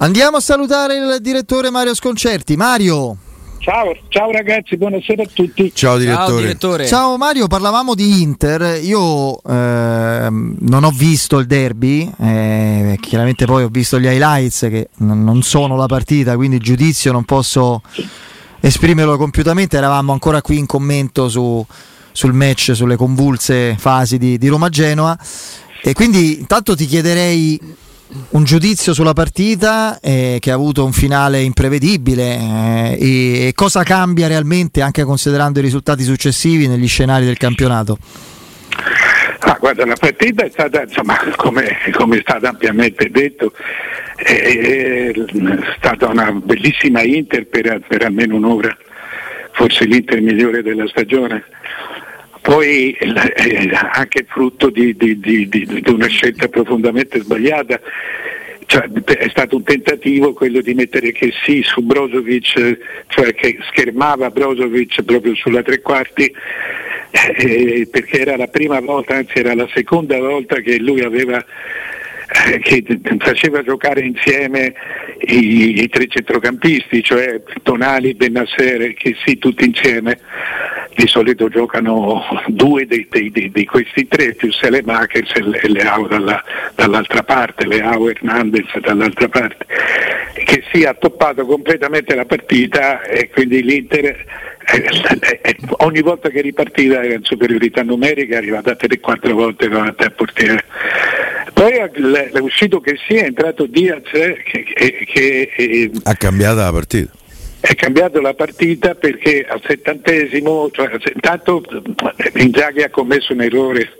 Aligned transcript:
Andiamo 0.00 0.36
a 0.36 0.40
salutare 0.40 0.96
il 0.96 1.18
direttore 1.20 1.70
Mario 1.70 1.92
Sconcerti. 1.92 2.54
Mario. 2.56 3.16
Ciao, 3.58 3.96
ciao, 4.08 4.30
ragazzi, 4.30 4.76
buonasera 4.76 5.24
a 5.24 5.26
tutti. 5.32 5.72
Ciao 5.74 5.98
direttore. 5.98 6.26
Ciao, 6.28 6.36
direttore. 6.38 6.86
Ciao 6.86 7.16
Mario, 7.16 7.48
parlavamo 7.48 7.96
di 7.96 8.22
Inter. 8.22 8.80
Io 8.84 9.42
eh, 9.42 10.28
non 10.30 10.84
ho 10.84 10.90
visto 10.90 11.38
il 11.38 11.46
derby, 11.46 12.08
eh, 12.20 12.96
chiaramente 13.00 13.44
poi 13.44 13.64
ho 13.64 13.68
visto 13.68 13.98
gli 13.98 14.06
highlights 14.06 14.60
che 14.70 14.88
n- 14.98 15.24
non 15.24 15.42
sono 15.42 15.76
la 15.76 15.86
partita, 15.86 16.36
quindi 16.36 16.56
il 16.56 16.62
giudizio 16.62 17.10
non 17.10 17.24
posso 17.24 17.82
esprimerlo 18.60 19.16
compiutamente. 19.16 19.76
Eravamo 19.76 20.12
ancora 20.12 20.40
qui 20.40 20.58
in 20.58 20.66
commento 20.66 21.28
su, 21.28 21.66
sul 22.12 22.32
match, 22.32 22.70
sulle 22.74 22.94
convulse 22.94 23.74
fasi 23.76 24.16
di, 24.16 24.38
di 24.38 24.46
Roma-Genoa. 24.46 25.18
E 25.82 25.92
quindi 25.92 26.38
intanto 26.38 26.76
ti 26.76 26.86
chiederei 26.86 27.60
un 28.30 28.44
giudizio 28.44 28.94
sulla 28.94 29.12
partita 29.12 29.98
eh, 30.00 30.38
che 30.40 30.50
ha 30.50 30.54
avuto 30.54 30.84
un 30.84 30.92
finale 30.92 31.42
imprevedibile 31.42 32.38
eh, 32.38 33.46
e, 33.46 33.52
cosa 33.54 33.82
cambia 33.82 34.28
realmente 34.28 34.80
anche 34.80 35.04
considerando 35.04 35.58
i 35.58 35.62
risultati 35.62 36.02
successivi 36.02 36.66
negli 36.68 36.88
scenari 36.88 37.26
del 37.26 37.36
campionato? 37.36 37.98
Ah, 39.40 39.56
guarda, 39.60 39.84
la 39.84 39.96
partita 39.96 40.44
è 40.44 40.50
stata, 40.50 40.82
insomma, 40.82 41.16
come, 41.36 41.78
come 41.92 42.16
è 42.16 42.20
stato 42.20 42.46
ampiamente 42.46 43.08
detto, 43.10 43.52
è, 44.16 44.32
è, 44.32 45.12
stata 45.76 46.08
una 46.08 46.32
bellissima 46.32 47.02
Inter 47.02 47.46
per, 47.46 47.80
per 47.86 48.04
almeno 48.04 48.36
un'ora, 48.36 48.76
forse 49.52 49.84
l'Inter 49.84 50.20
migliore 50.20 50.62
della 50.62 50.86
stagione 50.88 51.44
poi 52.48 52.92
eh, 52.92 53.70
anche 53.92 54.24
frutto 54.26 54.70
di, 54.70 54.96
di, 54.96 55.20
di, 55.20 55.46
di, 55.46 55.82
una 55.88 56.06
scelta 56.06 56.48
profondamente 56.48 57.20
sbagliata. 57.20 57.78
Cioè, 58.64 58.88
è 58.90 59.28
stato 59.28 59.56
un 59.56 59.62
tentativo 59.62 60.32
quello 60.32 60.62
di 60.62 60.72
mettere 60.72 61.12
che 61.12 61.30
sì 61.44 61.62
su 61.62 61.82
Brozovic, 61.82 62.78
cioè 63.08 63.34
che 63.34 63.58
schermava 63.70 64.30
Brozovic 64.30 65.02
proprio 65.02 65.34
sulla 65.34 65.62
tre 65.62 65.82
quarti, 65.82 66.34
eh, 67.10 67.86
perché 67.90 68.20
era 68.20 68.38
la 68.38 68.46
prima 68.46 68.80
volta, 68.80 69.16
anzi 69.16 69.38
era 69.40 69.54
la 69.54 69.68
seconda 69.74 70.18
volta 70.18 70.60
che 70.60 70.78
lui 70.78 71.02
aveva 71.02 71.44
eh, 72.28 72.58
che 72.58 72.84
faceva 73.18 73.62
giocare 73.62 74.02
insieme 74.02 74.74
i, 75.20 75.82
i, 75.82 75.88
tre 75.88 76.06
centrocampisti, 76.08 77.02
cioè 77.02 77.40
Tonali, 77.62 78.14
Benasser, 78.14 78.92
che 78.94 79.16
sì, 79.24 79.38
tutti 79.38 79.64
insieme. 79.64 80.18
Di 80.94 81.06
solito 81.06 81.48
giocano 81.48 82.24
due 82.48 82.84
di, 82.84 83.64
questi 83.66 84.08
tre, 84.08 84.34
più 84.34 84.50
Selemakers 84.50 85.32
e 85.36 85.68
Leao 85.68 86.08
dalla, 86.08 86.42
dall'altra 86.74 87.22
parte, 87.22 87.66
Leao 87.66 88.10
Hernandez 88.10 88.76
dall'altra 88.80 89.28
parte, 89.28 89.64
che 90.44 90.64
si 90.72 90.82
è 90.82 90.96
toppato 90.98 91.46
completamente 91.46 92.16
la 92.16 92.24
partita 92.24 93.02
e 93.02 93.30
quindi 93.30 93.62
l'Inter 93.62 94.26
eh, 94.70 95.38
eh, 95.40 95.56
ogni 95.78 96.02
volta 96.02 96.28
che 96.28 96.42
ripartiva 96.42 97.02
era 97.02 97.14
in 97.14 97.22
superiorità 97.22 97.82
numerica, 97.82 98.34
è 98.34 98.38
arrivata 98.38 98.72
3-4 98.72 99.32
volte 99.32 99.68
davanti 99.68 100.02
al 100.02 100.12
portiere. 100.12 100.64
Poi 101.58 101.72
è 101.72 102.38
uscito 102.38 102.78
che 102.78 102.94
sia, 103.08 103.22
è 103.22 103.24
entrato 103.24 103.66
Diaz 103.66 104.04
eh, 104.12 104.40
che, 104.44 104.62
che, 104.62 105.06
che 105.10 105.50
eh, 105.56 105.90
ha 106.04 106.14
cambiato 106.14 106.60
la 106.60 106.70
partita. 106.70 107.10
È 107.58 107.74
cambiato 107.74 108.20
la 108.20 108.32
partita 108.32 108.94
perché 108.94 109.44
al 109.44 109.60
settantesimo, 109.66 110.70
cioè, 110.70 110.88
intanto 111.12 111.64
Inzaghi 112.34 112.82
ha 112.84 112.90
commesso 112.90 113.32
un 113.32 113.42
errore 113.42 113.90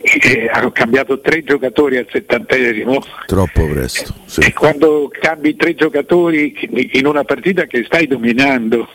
eh, 0.00 0.48
ha 0.50 0.70
cambiato 0.70 1.20
tre 1.20 1.42
giocatori 1.42 1.96
al 1.96 2.06
settantesimo. 2.10 3.02
Troppo 3.26 3.66
presto. 3.66 4.14
Sì. 4.24 4.40
E 4.40 4.52
quando 4.52 5.10
cambi 5.12 5.56
tre 5.56 5.74
giocatori 5.74 6.88
in 6.92 7.06
una 7.06 7.24
partita 7.24 7.64
che 7.66 7.84
stai 7.84 8.06
dominando, 8.06 8.88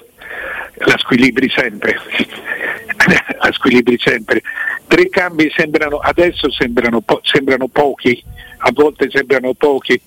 la 0.85 0.97
squilibri 0.97 1.49
sempre. 1.49 1.95
la 3.39 3.51
squilibri 3.51 3.97
sempre. 3.99 4.41
Tre 4.87 5.09
cambi 5.09 5.51
sembrano, 5.55 5.97
adesso 5.97 6.51
sembrano, 6.51 7.01
po- 7.01 7.21
sembrano 7.23 7.67
pochi, 7.67 8.23
a 8.59 8.71
volte 8.71 9.09
sembrano 9.09 9.53
pochi, 9.53 9.99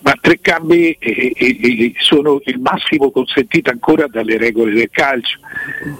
ma 0.00 0.14
tre 0.20 0.38
cambi 0.40 0.96
eh, 0.98 1.32
eh, 1.36 1.58
eh, 1.60 1.94
sono 1.98 2.40
il 2.44 2.58
massimo 2.58 3.10
consentito 3.10 3.70
ancora 3.70 4.06
dalle 4.06 4.38
regole 4.38 4.72
del 4.72 4.90
calcio. 4.90 5.38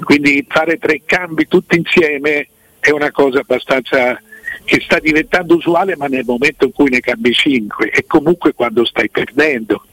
Quindi 0.01 0.45
fare 0.49 0.79
tre 0.79 1.03
cambi 1.05 1.47
tutti 1.49 1.77
insieme 1.77 2.49
è 2.81 2.91
una 2.91 3.11
cosa 3.11 3.41
abbastanza 3.41 4.21
che 4.65 4.81
sta 4.81 4.99
diventando 4.99 5.57
usuale, 5.57 5.97
ma 5.97 6.07
nel 6.07 6.25
momento 6.25 6.65
in 6.65 6.73
cui 6.73 6.91
ne 6.91 7.01
cambi 7.01 7.33
cinque 7.33 7.91
e 7.91 8.05
comunque 8.07 8.53
quando 8.53 8.85
stai 8.85 9.11
perdendo, 9.11 9.85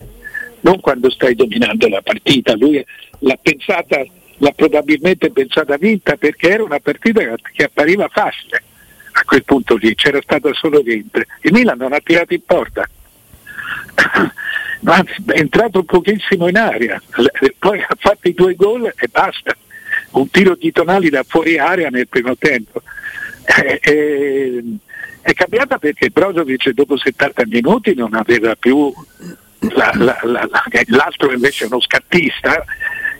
non 0.61 0.79
quando 0.79 1.09
stai 1.09 1.35
dominando 1.35 1.87
la 1.87 2.01
partita. 2.01 2.55
Lui 2.55 2.83
l'ha 3.19 3.37
pensata 3.41 4.03
l'ha 4.37 4.51
probabilmente 4.51 5.31
pensata 5.31 5.77
vinta 5.77 6.15
perché 6.15 6.49
era 6.49 6.63
una 6.63 6.79
partita 6.79 7.21
che 7.51 7.63
appariva 7.63 8.07
facile 8.07 8.63
a 9.11 9.23
quel 9.25 9.43
punto 9.43 9.75
lì, 9.75 9.95
c'era 9.95 10.19
stata 10.21 10.53
solo 10.53 10.81
vinta. 10.81 11.21
Il 11.41 11.53
Milan 11.53 11.77
non 11.77 11.93
ha 11.93 11.99
tirato 12.03 12.35
in 12.35 12.43
porta, 12.45 12.87
è 14.85 15.39
entrato 15.39 15.83
pochissimo 15.83 16.47
in 16.47 16.57
aria, 16.57 17.01
poi 17.57 17.79
ha 17.79 17.95
fatto 17.97 18.27
i 18.27 18.33
due 18.33 18.53
gol 18.53 18.93
e 18.95 19.07
basta, 19.07 19.55
un 20.19 20.29
tiro 20.29 20.55
di 20.55 20.71
tonali 20.71 21.09
da 21.09 21.23
fuori 21.23 21.57
area 21.57 21.89
nel 21.89 22.07
primo 22.07 22.35
tempo. 22.37 22.81
Eh, 23.45 23.79
eh, 23.81 24.63
è 25.21 25.33
cambiata 25.33 25.77
perché 25.77 26.09
Brozovic 26.09 26.69
dopo 26.71 26.97
70 26.97 27.43
minuti 27.47 27.93
non 27.93 28.13
aveva 28.13 28.55
più 28.55 28.93
la, 29.59 29.91
la, 29.95 30.19
la, 30.23 30.47
l'altro 30.87 31.31
invece 31.31 31.63
è 31.63 31.67
uno 31.67 31.81
scattista 31.81 32.63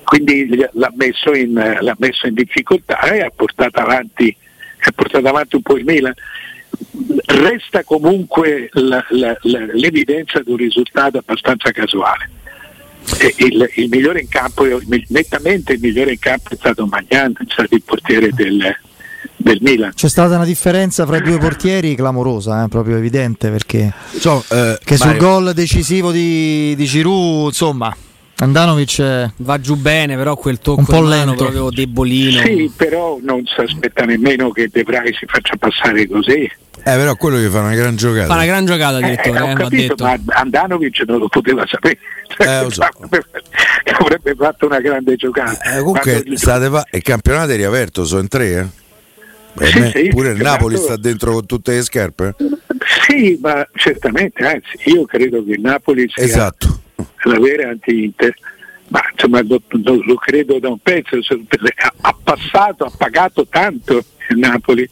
quindi 0.07 0.47
l'ha 0.71 0.91
messo, 0.95 1.33
in, 1.33 1.53
l'ha 1.53 1.95
messo 1.99 2.27
in, 2.27 2.33
difficoltà 2.33 2.97
e 3.11 3.23
ha 3.23 3.29
portato, 3.29 3.77
avanti, 3.81 4.33
ha 4.79 4.91
portato 4.93 5.27
avanti 5.27 5.57
un 5.57 5.61
po' 5.61 5.77
il 5.77 5.83
Milan. 5.83 6.13
Resta 7.25 7.83
comunque 7.83 8.69
l'evidenza 8.71 10.39
di 10.39 10.51
un 10.51 10.55
risultato 10.55 11.17
abbastanza 11.17 11.71
casuale. 11.71 12.29
Il, 13.37 13.69
il, 13.75 13.89
migliore 13.89 14.21
in 14.21 14.27
campo, 14.27 14.65
nettamente 15.07 15.73
il 15.73 15.79
migliore 15.79 16.11
in 16.11 16.19
campo 16.19 16.49
è 16.51 16.55
stato 16.55 16.85
Magnan, 16.85 17.33
è 17.37 17.43
stato 17.47 17.73
il 17.73 17.81
portiere 17.83 18.31
del, 18.31 18.75
del 19.35 19.57
Milan. 19.61 19.93
C'è 19.93 20.09
stata 20.09 20.35
una 20.35 20.45
differenza 20.45 21.05
fra 21.05 21.17
i 21.17 21.21
due 21.21 21.37
portieri 21.37 21.95
clamorosa, 21.95 22.63
eh, 22.63 22.67
proprio 22.67 22.97
evidente 22.97 23.49
perché 23.49 23.93
so, 24.17 24.43
eh, 24.51 24.77
che 24.83 24.97
sul 24.97 25.17
gol 25.17 25.53
decisivo 25.53 26.11
di, 26.11 26.75
di 26.75 26.85
Giroud, 26.85 27.47
insomma, 27.47 27.95
Andanovic 28.39 29.31
va 29.37 29.59
giù 29.59 29.75
bene, 29.75 30.15
però 30.15 30.35
quel 30.35 30.59
tocco 30.59 30.81
un 30.81 30.85
po' 30.85 31.01
lento, 31.01 31.35
proprio 31.35 31.69
debolino. 31.71 32.41
Sì, 32.41 32.71
però 32.75 33.17
non 33.21 33.43
si 33.45 33.59
aspetta 33.59 34.05
nemmeno 34.05 34.51
che 34.51 34.69
De 34.71 34.83
Vrij 34.83 35.15
si 35.17 35.25
faccia 35.25 35.55
passare 35.57 36.07
così. 36.07 36.49
Eh, 36.87 36.95
però 36.95 37.15
quello 37.15 37.37
che 37.37 37.49
fa 37.49 37.59
una 37.59 37.75
gran 37.75 37.95
giocata. 37.97 38.27
Fa 38.27 38.35
una 38.35 38.45
gran 38.45 38.65
giocata, 38.65 38.97
direttore. 38.99 39.39
Eh, 39.39 39.51
eh, 39.51 39.55
capito, 39.55 39.95
ma 40.03 40.17
Andanovic 40.27 41.03
non 41.05 41.19
lo 41.19 41.27
poteva 41.27 41.65
sapere. 41.67 41.99
Eh, 42.37 42.67
so. 42.69 42.81
Avrebbe 43.99 44.35
fatto 44.35 44.67
una 44.67 44.79
grande 44.79 45.15
giocata. 45.15 45.75
Eh, 45.75 45.79
comunque, 45.79 46.23
state 46.35 46.69
fa- 46.69 46.85
il 46.91 47.01
campionato 47.01 47.51
è 47.51 47.55
riaperto, 47.57 48.05
sono 48.05 48.21
in 48.21 48.27
tre, 48.29 48.59
eh? 48.59 49.65
Sì, 49.65 49.79
me, 49.79 49.91
sì, 49.93 50.07
pure 50.09 50.31
il 50.31 50.41
Napoli 50.41 50.77
sta 50.77 50.95
dentro 50.97 51.33
con 51.33 51.45
tutte 51.45 51.73
le 51.73 51.81
scarpe? 51.81 52.35
Sì, 53.05 53.37
ma 53.41 53.67
certamente, 53.73 54.45
anzi, 54.45 54.91
io 54.91 55.03
credo 55.05 55.43
che 55.43 55.53
il 55.53 55.61
Napoli 55.61 56.07
sia 56.07 56.23
esatto 56.23 56.81
la 57.23 57.39
vera 57.39 57.69
anti-Inter, 57.69 58.33
ma 58.89 59.01
insomma 59.11 59.41
lo, 59.41 59.61
lo, 59.67 60.01
lo 60.03 60.15
credo 60.15 60.59
da 60.59 60.69
un 60.69 60.79
pezzo, 60.79 61.17
ha 62.01 62.15
passato, 62.23 62.85
ha 62.85 62.91
pagato 62.95 63.45
tanto 63.49 64.03
il 64.29 64.37
Napoli 64.37 64.87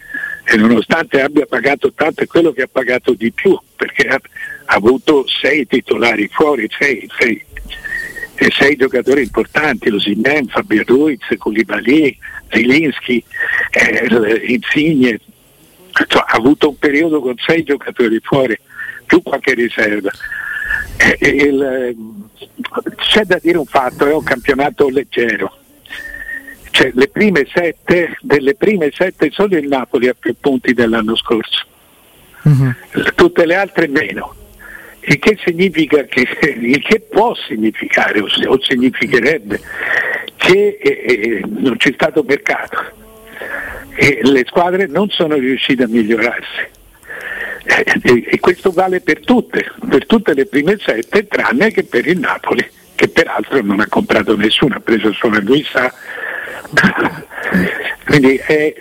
e 0.48 0.58
nonostante 0.58 1.22
abbia 1.22 1.46
pagato 1.48 1.92
tanto 1.94 2.22
è 2.22 2.28
quello 2.28 2.52
che 2.52 2.62
ha 2.62 2.70
pagato 2.72 3.14
di 3.14 3.32
più 3.32 3.60
perché 3.76 4.08
ha, 4.08 4.20
avuto 4.66 5.26
sei 5.28 5.66
titolari 5.66 6.28
fuori, 6.32 6.68
sei, 6.78 7.10
sei, 7.18 7.44
e 8.36 8.52
sei 8.52 8.76
giocatori 8.76 9.22
importanti, 9.22 9.90
lo 9.90 10.00
Fabio 10.48 10.84
Ruiz, 10.86 11.22
Koulibaly, 11.38 12.18
Zilinski, 12.50 13.24
eh, 13.72 14.42
Insigne, 14.48 15.20
cioè, 16.08 16.24
ha 16.26 16.36
avuto 16.36 16.70
un 16.70 16.78
periodo 16.78 17.22
con 17.22 17.36
sei 17.38 17.64
giocatori 17.64 18.20
fuori, 18.22 18.58
più 19.06 19.22
qualche 19.22 19.54
riserva. 19.54 20.12
Eh, 20.98 21.28
il, 21.28 21.96
c'è 22.98 23.24
da 23.24 23.40
dire 23.42 23.58
un 23.58 23.66
fatto, 23.66 24.06
è 24.06 24.14
un 24.14 24.24
campionato 24.24 24.90
leggero. 24.90 25.60
Cioè, 26.76 26.92
le 26.94 27.08
prime 27.08 27.48
sette, 27.50 28.18
delle 28.20 28.54
prime 28.54 28.92
sette 28.92 29.30
solo 29.32 29.56
il 29.56 29.66
Napoli 29.66 30.10
ha 30.10 30.14
più 30.14 30.36
punti 30.38 30.74
dell'anno 30.74 31.16
scorso, 31.16 31.66
uh-huh. 32.42 32.74
tutte 33.16 33.46
le 33.46 33.56
altre 33.56 33.88
meno. 33.88 34.36
Il 35.00 35.18
che 35.20 35.38
significa 35.42 36.04
che, 36.04 36.28
il 36.60 36.82
che 36.82 37.00
può 37.00 37.34
significare 37.34 38.20
o, 38.20 38.28
o 38.48 38.62
significherebbe 38.62 39.62
che 40.36 40.78
eh, 40.82 41.44
non 41.48 41.78
c'è 41.78 41.94
stato 41.94 42.26
mercato 42.28 42.78
e 43.96 44.20
le 44.24 44.44
squadre 44.46 44.88
non 44.88 45.10
sono 45.10 45.36
riuscite 45.36 45.84
a 45.84 45.88
migliorarsi 45.88 46.74
E, 47.64 48.26
e 48.28 48.40
questo 48.42 48.72
vale 48.72 49.00
per 49.00 49.22
tutte, 49.22 49.72
per 49.88 50.06
tutte 50.06 50.34
le 50.34 50.46
prime 50.46 50.78
sette, 50.78 51.26
tranne 51.26 51.72
che 51.72 51.86
per 51.86 52.06
il 52.06 52.20
Napoli, 52.20 52.70
che 52.96 53.08
peraltro 53.08 53.62
non 53.62 53.80
ha 53.80 53.88
comprato 53.88 54.36
nessuno, 54.36 54.76
ha 54.76 54.82
preso 54.82 55.14
solo 55.14 55.40
lui 55.40 55.64
sa. 55.64 55.94
Quindi 58.06 58.36
è, 58.36 58.74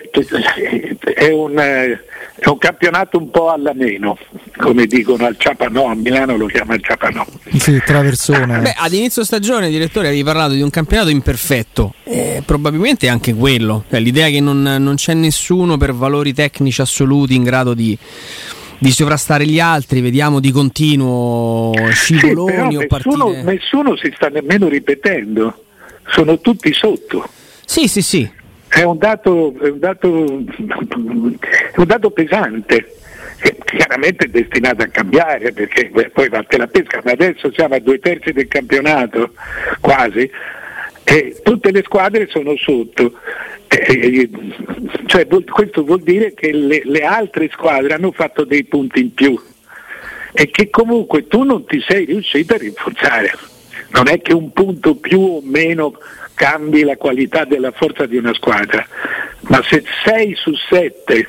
è, 1.15 1.31
un, 1.31 1.57
è, 1.57 2.49
un, 2.49 2.59
campionato 2.59 3.19
un 3.19 3.31
po' 3.31 3.51
alla 3.51 3.73
meno, 3.73 4.19
come 4.57 4.87
dicono 4.87 5.27
al 5.27 5.37
Ciapanò, 5.39 5.87
a 5.87 5.95
Milano 5.95 6.37
lo 6.37 6.47
chiama 6.47 6.75
il 6.75 6.85
Ciapanò. 6.85 7.27
Sì, 7.57 7.81
traversone. 7.85 8.61
Beh, 8.61 8.75
ad 8.77 8.93
inizio 8.93 9.25
stagione, 9.25 9.71
direttore, 9.71 10.09
avevi 10.09 10.23
parlato 10.23 10.53
di 10.53 10.63
un 10.63 10.71
campionato 10.71 11.11
imperfetto, 11.11 11.95
eh, 12.05 12.43
probabilmente 12.45 13.09
anche 13.09 13.35
quello, 13.35 13.85
cioè, 13.89 14.01
l'idea 14.01 14.29
che 14.29 14.41
non, 14.41 14.63
non 14.63 14.95
c'è 14.95 15.15
nessuno 15.15 15.77
per 15.79 15.95
valori 15.95 16.35
tecnici 16.35 16.81
assoluti 16.81 17.35
in 17.35 17.43
grado 17.43 17.75
di 17.75 17.99
di 18.85 18.91
sovrastare 18.91 19.47
gli 19.47 19.61
altri, 19.61 20.03
vediamo 20.03 20.41
di 20.41 20.51
continuo 20.51 21.73
scivoloni 21.91 22.73
sì, 22.73 22.77
o 22.77 22.81
nessuno, 22.81 23.25
partite. 23.27 23.43
Nessuno 23.43 23.97
si 23.97 24.13
sta 24.15 24.29
nemmeno 24.29 24.69
ripetendo, 24.69 25.65
sono 26.09 26.39
tutti 26.41 26.71
sotto. 26.75 27.27
Sì, 27.65 27.89
sì, 27.89 28.03
sì. 28.03 28.31
È 28.69 28.83
un 28.83 28.99
dato, 28.99 29.55
è 29.61 29.69
un 29.69 29.79
dato, 29.79 30.09
è 30.09 31.79
un 31.79 31.87
dato 31.87 32.11
pesante. 32.11 32.97
Chiaramente 33.65 34.31
destinato 34.31 34.83
a 34.83 34.87
cambiare 34.87 35.53
perché 35.53 35.91
poi 36.13 36.29
vatte 36.29 36.57
la 36.57 36.67
pesca, 36.67 37.01
ma 37.05 37.13
adesso 37.13 37.53
siamo 37.53 37.75
a 37.75 37.79
due 37.79 37.99
terzi 37.99 38.33
del 38.33 38.49
campionato, 38.49 39.33
quasi, 39.81 40.31
e 41.05 41.37
tutte 41.43 41.71
le 41.71 41.83
squadre 41.85 42.27
sono 42.29 42.57
sotto. 42.57 43.13
Eh, 43.69 44.31
cioè, 45.07 45.27
questo 45.27 45.85
vuol 45.85 46.01
dire 46.01 46.33
che 46.33 46.53
le, 46.53 46.83
le, 46.85 47.01
altre 47.01 47.51
squadre 47.53 47.95
hanno 47.95 48.13
fatto 48.13 48.45
dei 48.45 48.65
punti 48.65 49.01
in 49.01 49.13
più 49.13 49.41
e 50.33 50.51
che 50.51 50.71
comunque 50.71 51.27
tu 51.27 51.43
non 51.43 51.65
ti 51.67 51.83
sei 51.87 52.07
riuscito 52.07 52.55
a 52.55 52.59
rinforzare. 52.59 53.33
Non 53.91 54.09
è 54.09 54.21
che 54.21 54.33
un 54.33 54.53
punto 54.53 54.97
più 54.97 55.21
o 55.21 55.41
meno 55.43 55.95
cambi 56.35 56.83
la 56.83 56.97
qualità 56.97 57.45
della 57.45 57.73
forza 57.73 58.07
di 58.07 58.17
una 58.17 58.35
squadra, 58.35 58.87
ma 59.43 59.63
se 59.63 59.83
6 60.05 60.35
su 60.37 60.53
7 60.69 61.27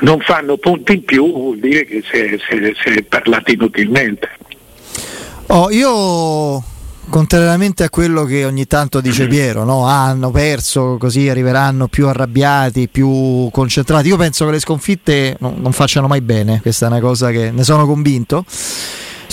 non 0.00 0.20
fanno 0.20 0.56
punti 0.56 0.94
in 0.94 1.04
più 1.04 1.32
vuol 1.32 1.58
dire 1.58 1.84
che 1.84 2.02
si 2.04 2.16
è, 2.16 2.36
si 2.38 2.56
è, 2.56 2.72
si 2.82 2.98
è 2.98 3.02
parlato 3.02 3.50
inutilmente. 3.52 4.28
Oh, 5.48 5.70
io 5.70 6.62
contrariamente 7.08 7.84
a 7.84 7.90
quello 7.90 8.24
che 8.24 8.44
ogni 8.44 8.66
tanto 8.66 9.00
dice 9.00 9.26
Piero, 9.28 9.64
no? 9.64 9.86
ah, 9.86 10.04
hanno 10.04 10.30
perso, 10.30 10.96
così 10.98 11.28
arriveranno 11.28 11.86
più 11.86 12.08
arrabbiati, 12.08 12.88
più 12.88 13.48
concentrati. 13.50 14.08
Io 14.08 14.16
penso 14.16 14.46
che 14.46 14.52
le 14.52 14.60
sconfitte 14.60 15.36
non, 15.40 15.54
non 15.58 15.72
facciano 15.72 16.06
mai 16.06 16.20
bene, 16.20 16.60
questa 16.60 16.86
è 16.86 16.88
una 16.88 17.00
cosa 17.00 17.30
che 17.30 17.50
ne 17.50 17.62
sono 17.62 17.86
convinto. 17.86 18.44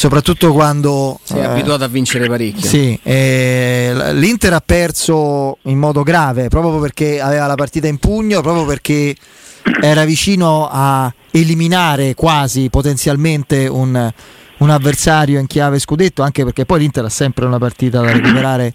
Soprattutto 0.01 0.51
quando 0.51 1.19
si 1.21 1.35
è 1.35 1.41
eh, 1.41 1.43
abituato 1.43 1.83
a 1.83 1.87
vincere 1.87 2.27
parecchio. 2.27 2.67
Sì, 2.67 2.99
eh, 3.03 3.93
l'Inter 4.13 4.53
ha 4.53 4.63
perso 4.65 5.59
in 5.65 5.77
modo 5.77 6.01
grave 6.01 6.47
proprio 6.47 6.79
perché 6.79 7.21
aveva 7.21 7.45
la 7.45 7.53
partita 7.53 7.85
in 7.85 7.99
pugno, 7.99 8.41
proprio 8.41 8.65
perché 8.65 9.15
era 9.79 10.03
vicino 10.03 10.67
a 10.71 11.13
eliminare 11.29 12.15
quasi 12.15 12.67
potenzialmente 12.71 13.67
un, 13.67 14.11
un 14.57 14.69
avversario 14.71 15.39
in 15.39 15.45
chiave 15.45 15.77
scudetto, 15.77 16.23
anche 16.23 16.43
perché 16.45 16.65
poi 16.65 16.79
l'Inter 16.79 17.05
ha 17.05 17.09
sempre 17.09 17.45
una 17.45 17.59
partita 17.59 18.01
da 18.01 18.11
recuperare 18.11 18.73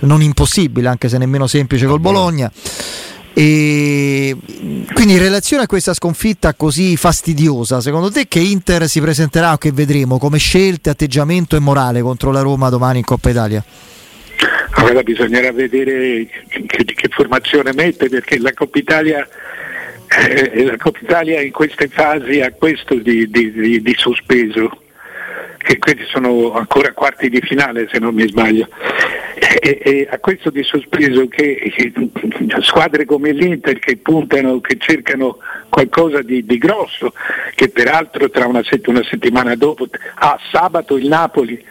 non 0.00 0.20
impossibile, 0.20 0.88
anche 0.88 1.08
se 1.08 1.16
nemmeno 1.16 1.46
semplice 1.46 1.86
col 1.86 2.00
Bologna. 2.00 2.52
E 3.38 4.34
quindi 4.94 5.12
in 5.12 5.18
relazione 5.18 5.64
a 5.64 5.66
questa 5.66 5.92
sconfitta 5.92 6.54
così 6.54 6.96
fastidiosa, 6.96 7.82
secondo 7.82 8.10
te 8.10 8.28
che 8.28 8.38
Inter 8.38 8.88
si 8.88 8.98
presenterà 8.98 9.52
o 9.52 9.58
che 9.58 9.72
vedremo 9.72 10.16
come 10.16 10.38
scelte, 10.38 10.88
atteggiamento 10.88 11.54
e 11.54 11.58
morale 11.58 12.00
contro 12.00 12.30
la 12.32 12.40
Roma 12.40 12.70
domani 12.70 13.00
in 13.00 13.04
Coppa 13.04 13.28
Italia? 13.28 13.62
Allora 14.70 15.02
bisognerà 15.02 15.52
vedere 15.52 16.26
che, 16.48 16.84
che 16.86 17.08
formazione 17.10 17.74
mette 17.74 18.08
perché 18.08 18.38
la 18.38 18.54
Coppa 18.54 18.78
Italia, 18.78 19.28
eh, 20.08 20.64
la 20.64 20.78
Coppa 20.78 21.00
Italia 21.02 21.42
in 21.42 21.52
queste 21.52 21.88
fasi 21.88 22.40
ha 22.40 22.50
questo 22.52 22.94
di, 22.94 23.28
di, 23.28 23.52
di, 23.52 23.82
di 23.82 23.94
sospeso 23.98 24.80
che 25.66 25.78
questi 25.78 26.04
sono 26.04 26.52
ancora 26.52 26.92
quarti 26.92 27.28
di 27.28 27.40
finale 27.40 27.88
se 27.90 27.98
non 27.98 28.14
mi 28.14 28.24
sbaglio. 28.28 28.68
E, 29.58 29.80
e 29.82 30.08
a 30.08 30.18
questo 30.20 30.50
di 30.50 30.62
sospeso 30.62 31.26
che, 31.26 31.72
che, 31.74 31.92
squadre 32.60 33.04
come 33.04 33.32
l'Inter 33.32 33.80
che 33.80 33.96
puntano, 33.96 34.60
che 34.60 34.76
cercano 34.78 35.38
qualcosa 35.68 36.22
di, 36.22 36.46
di 36.46 36.56
grosso, 36.56 37.12
che 37.56 37.68
peraltro 37.68 38.30
tra 38.30 38.46
una, 38.46 38.62
sett- 38.62 38.86
una 38.86 39.02
settimana 39.02 39.56
dopo, 39.56 39.88
ah, 40.14 40.38
sabato 40.52 40.96
il 40.96 41.08
Napoli 41.08 41.62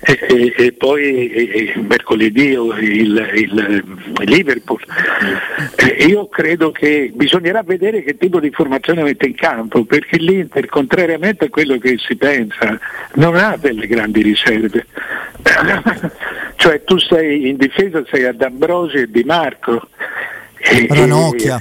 e, 0.00 0.18
e, 0.28 0.54
e 0.56 0.72
poi 0.72 1.28
e, 1.28 1.72
mercoledì 1.76 2.50
il, 2.50 3.30
il, 3.34 3.84
il 4.20 4.28
Liverpool. 4.28 4.80
io 6.06 6.28
credo 6.28 6.70
che 6.70 7.10
bisognerà 7.12 7.62
vedere 7.64 8.02
che 8.02 8.16
tipo 8.16 8.38
di 8.38 8.50
formazione 8.50 9.02
mette 9.02 9.26
in 9.26 9.34
campo, 9.34 9.84
perché 9.84 10.18
l'Inter, 10.18 10.66
contrariamente 10.66 11.46
a 11.46 11.48
quello 11.48 11.78
che 11.78 11.96
si 11.98 12.14
pensa, 12.14 12.78
non 13.14 13.34
ha 13.34 13.56
delle 13.56 13.88
grandi 13.88 14.22
riserve. 14.22 14.86
cioè 16.56 16.84
tu 16.84 16.98
sei 16.98 17.48
in 17.48 17.56
difesa, 17.56 18.04
sei 18.08 18.24
ad 18.24 18.40
Ambrosio 18.40 19.00
e 19.00 19.10
Di 19.10 19.24
Marco. 19.24 19.88
Ranocchia. 20.88 21.60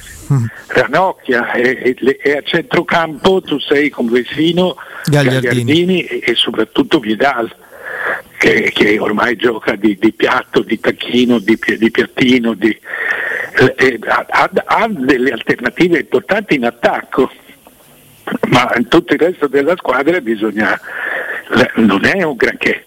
Ranocchia 0.68 1.54
e, 1.54 1.96
e, 2.00 2.20
e, 2.22 2.32
a 2.38 2.42
centrocampo 2.44 3.42
tu 3.42 3.60
sei 3.60 3.90
con 3.90 4.10
Vesino, 4.10 4.76
Gagliardini, 5.06 5.42
Gagliardini 5.42 6.06
e 6.06 6.36
soprattutto 6.36 7.00
Vidal 7.00 7.66
che, 8.38 8.72
che 8.74 9.00
ormai 9.00 9.36
gioca 9.36 9.76
di, 9.76 9.98
di, 10.00 10.14
piatto, 10.14 10.62
di 10.62 10.80
tacchino, 10.80 11.40
di, 11.40 11.60
di 11.78 11.92
piattino, 11.92 12.54
di, 12.54 12.78
eh, 13.76 14.00
ha, 14.08 14.50
ha, 14.66 14.88
delle 14.90 15.32
alternative 15.32 16.00
importanti 16.00 16.56
in 16.56 16.66
attacco, 16.66 17.32
ma 18.50 18.72
in 18.78 18.88
tutto 18.88 19.14
il 19.14 19.20
resto 19.20 19.48
della 19.48 19.76
squadra 19.76 20.22
bisogna, 20.22 20.80
non 21.76 22.06
è 22.06 22.22
un 22.24 22.36
granché. 22.36 22.86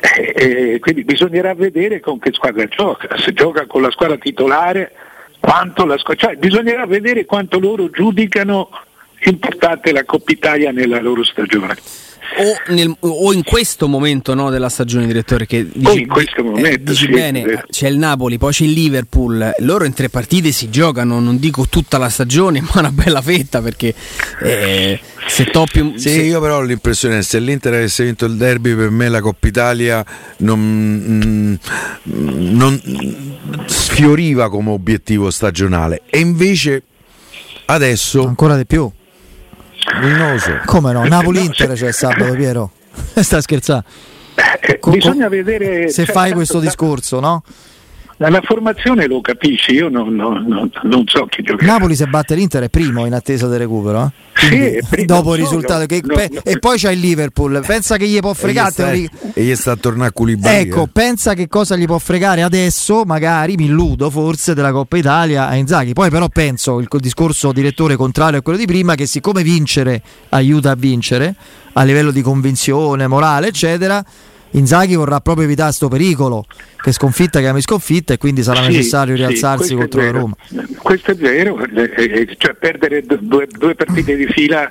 Eh, 0.00 0.32
eh, 0.36 0.78
quindi 0.78 1.02
bisognerà 1.02 1.54
vedere 1.54 1.98
con 1.98 2.20
che 2.20 2.32
squadra 2.32 2.64
gioca, 2.66 3.16
se 3.18 3.32
gioca 3.32 3.66
con 3.66 3.82
la 3.82 3.90
squadra 3.90 4.16
titolare, 4.16 4.92
quanto 5.40 5.84
la 5.84 5.98
squadra, 5.98 6.28
cioè 6.28 6.36
bisognerà 6.36 6.86
vedere 6.86 7.24
quanto 7.24 7.58
loro 7.58 7.90
giudicano 7.90 8.70
importante 9.24 9.90
la 9.90 10.04
Coppa 10.04 10.30
Italia 10.30 10.70
nella 10.70 11.00
loro 11.00 11.24
stagione 11.24 11.76
o, 12.36 12.72
nel, 12.72 12.94
o, 13.00 13.32
in 13.32 13.42
questo 13.42 13.88
momento 13.88 14.34
no, 14.34 14.50
della 14.50 14.68
stagione, 14.68 15.06
direttore, 15.06 15.46
che 15.46 15.66
dici, 15.72 16.02
eh, 16.02 16.42
momento, 16.42 16.90
dici 16.92 17.06
sì, 17.06 17.10
bene, 17.10 17.64
c'è 17.70 17.88
il 17.88 17.96
Napoli, 17.96 18.38
poi 18.38 18.52
c'è 18.52 18.64
il 18.64 18.72
Liverpool, 18.72 19.54
loro 19.58 19.84
in 19.84 19.92
tre 19.92 20.08
partite 20.08 20.52
si 20.52 20.70
giocano, 20.70 21.20
non 21.20 21.38
dico 21.38 21.66
tutta 21.68 21.98
la 21.98 22.08
stagione, 22.08 22.60
ma 22.72 22.80
una 22.80 22.92
bella 22.92 23.22
fetta 23.22 23.60
perché 23.60 23.94
eh, 24.42 25.00
se 25.26 25.46
toppi 25.46 25.80
un... 25.80 25.98
Sì, 25.98 26.10
se... 26.10 26.22
io 26.22 26.40
però 26.40 26.58
ho 26.58 26.62
l'impressione 26.62 27.16
che 27.16 27.22
se 27.22 27.38
l'Inter 27.40 27.74
avesse 27.74 28.04
vinto 28.04 28.26
il 28.26 28.36
derby 28.36 28.74
per 28.74 28.90
me 28.90 29.08
la 29.08 29.20
Coppa 29.20 29.48
Italia 29.48 30.04
non, 30.38 30.58
mm, 30.60 31.54
non 32.04 32.80
sfioriva 33.66 34.48
come 34.50 34.70
obiettivo 34.70 35.30
stagionale. 35.30 36.02
E 36.08 36.18
invece 36.20 36.82
adesso... 37.66 38.24
Ancora 38.26 38.56
di 38.56 38.66
più 38.66 38.90
Luminoso. 40.00 40.60
Come 40.64 40.92
no? 40.92 41.04
Napoli-Inter 41.08 41.72
c'è 41.72 41.92
sabato, 41.92 42.32
Piero. 42.34 42.70
Sta 43.14 43.40
scherzando. 43.40 43.84
Eh, 44.60 44.78
bisogna 44.90 45.28
vedere 45.28 45.88
se 45.88 46.04
cioè, 46.04 46.14
fai 46.14 46.32
questo 46.32 46.60
discorso, 46.60 47.20
no? 47.20 47.42
La 48.20 48.40
formazione 48.42 49.06
lo 49.06 49.20
capisci, 49.20 49.72
io 49.74 49.88
non, 49.88 50.12
non, 50.12 50.44
non, 50.48 50.68
non 50.82 51.04
so 51.06 51.26
chi 51.26 51.40
giocherà. 51.42 51.72
Napoli 51.72 51.94
se 51.94 52.06
batte 52.06 52.34
l'Inter 52.34 52.64
è 52.64 52.68
primo 52.68 53.06
in 53.06 53.14
attesa 53.14 53.46
del 53.46 53.60
recupero. 53.60 54.06
Eh? 54.06 54.26
Sì, 54.34 54.86
primo, 54.88 55.06
dopo 55.06 55.34
il 55.34 55.42
risultato. 55.42 55.86
Che, 55.86 56.00
no, 56.04 56.14
pe- 56.14 56.30
no. 56.32 56.40
E 56.42 56.58
poi 56.58 56.78
c'è 56.78 56.90
il 56.90 56.98
Liverpool. 56.98 57.62
Pensa 57.64 57.96
che 57.96 58.08
gli 58.08 58.18
può 58.18 58.34
fregare. 58.34 59.08
E 59.34 59.42
gli 59.44 59.54
sta 59.54 59.72
a 59.72 59.76
tornare 59.76 60.08
a 60.08 60.12
Culibali. 60.12 60.56
Ecco, 60.56 60.84
eh. 60.84 60.88
pensa 60.92 61.34
che 61.34 61.46
cosa 61.46 61.76
gli 61.76 61.84
può 61.84 61.98
fregare 61.98 62.42
adesso, 62.42 63.04
magari 63.04 63.54
mi 63.54 63.66
illudo 63.66 64.10
forse 64.10 64.52
della 64.52 64.72
Coppa 64.72 64.96
Italia 64.96 65.46
a 65.46 65.54
Inzaghi. 65.54 65.92
Poi 65.92 66.10
però 66.10 66.28
penso 66.28 66.80
il 66.80 66.88
discorso 66.98 67.52
direttore 67.52 67.94
contrario 67.94 68.40
a 68.40 68.42
quello 68.42 68.58
di 68.58 68.66
prima, 68.66 68.96
che 68.96 69.06
siccome 69.06 69.44
vincere 69.44 70.02
aiuta 70.30 70.72
a 70.72 70.74
vincere 70.74 71.36
a 71.74 71.84
livello 71.84 72.10
di 72.10 72.22
convinzione, 72.22 73.06
morale, 73.06 73.46
eccetera 73.46 74.04
Inzaghi 74.52 74.94
vorrà 74.94 75.20
proprio 75.20 75.44
evitare 75.44 75.68
questo 75.68 75.88
pericolo 75.88 76.46
che 76.80 76.92
sconfitta 76.92 77.40
chiami 77.40 77.60
sconfitta 77.60 78.14
e 78.14 78.18
quindi 78.18 78.42
sarà 78.42 78.62
sì, 78.62 78.68
necessario 78.68 79.14
rialzarsi 79.14 79.68
sì, 79.68 79.74
contro 79.74 80.00
la 80.00 80.10
Roma. 80.10 80.34
Questo 80.78 81.10
è 81.10 81.14
vero, 81.14 81.58
eh, 81.64 81.92
eh, 81.96 82.36
cioè 82.38 82.54
perdere 82.54 83.02
due, 83.02 83.46
due 83.46 83.74
partite 83.74 84.16
di 84.16 84.26
fila 84.26 84.70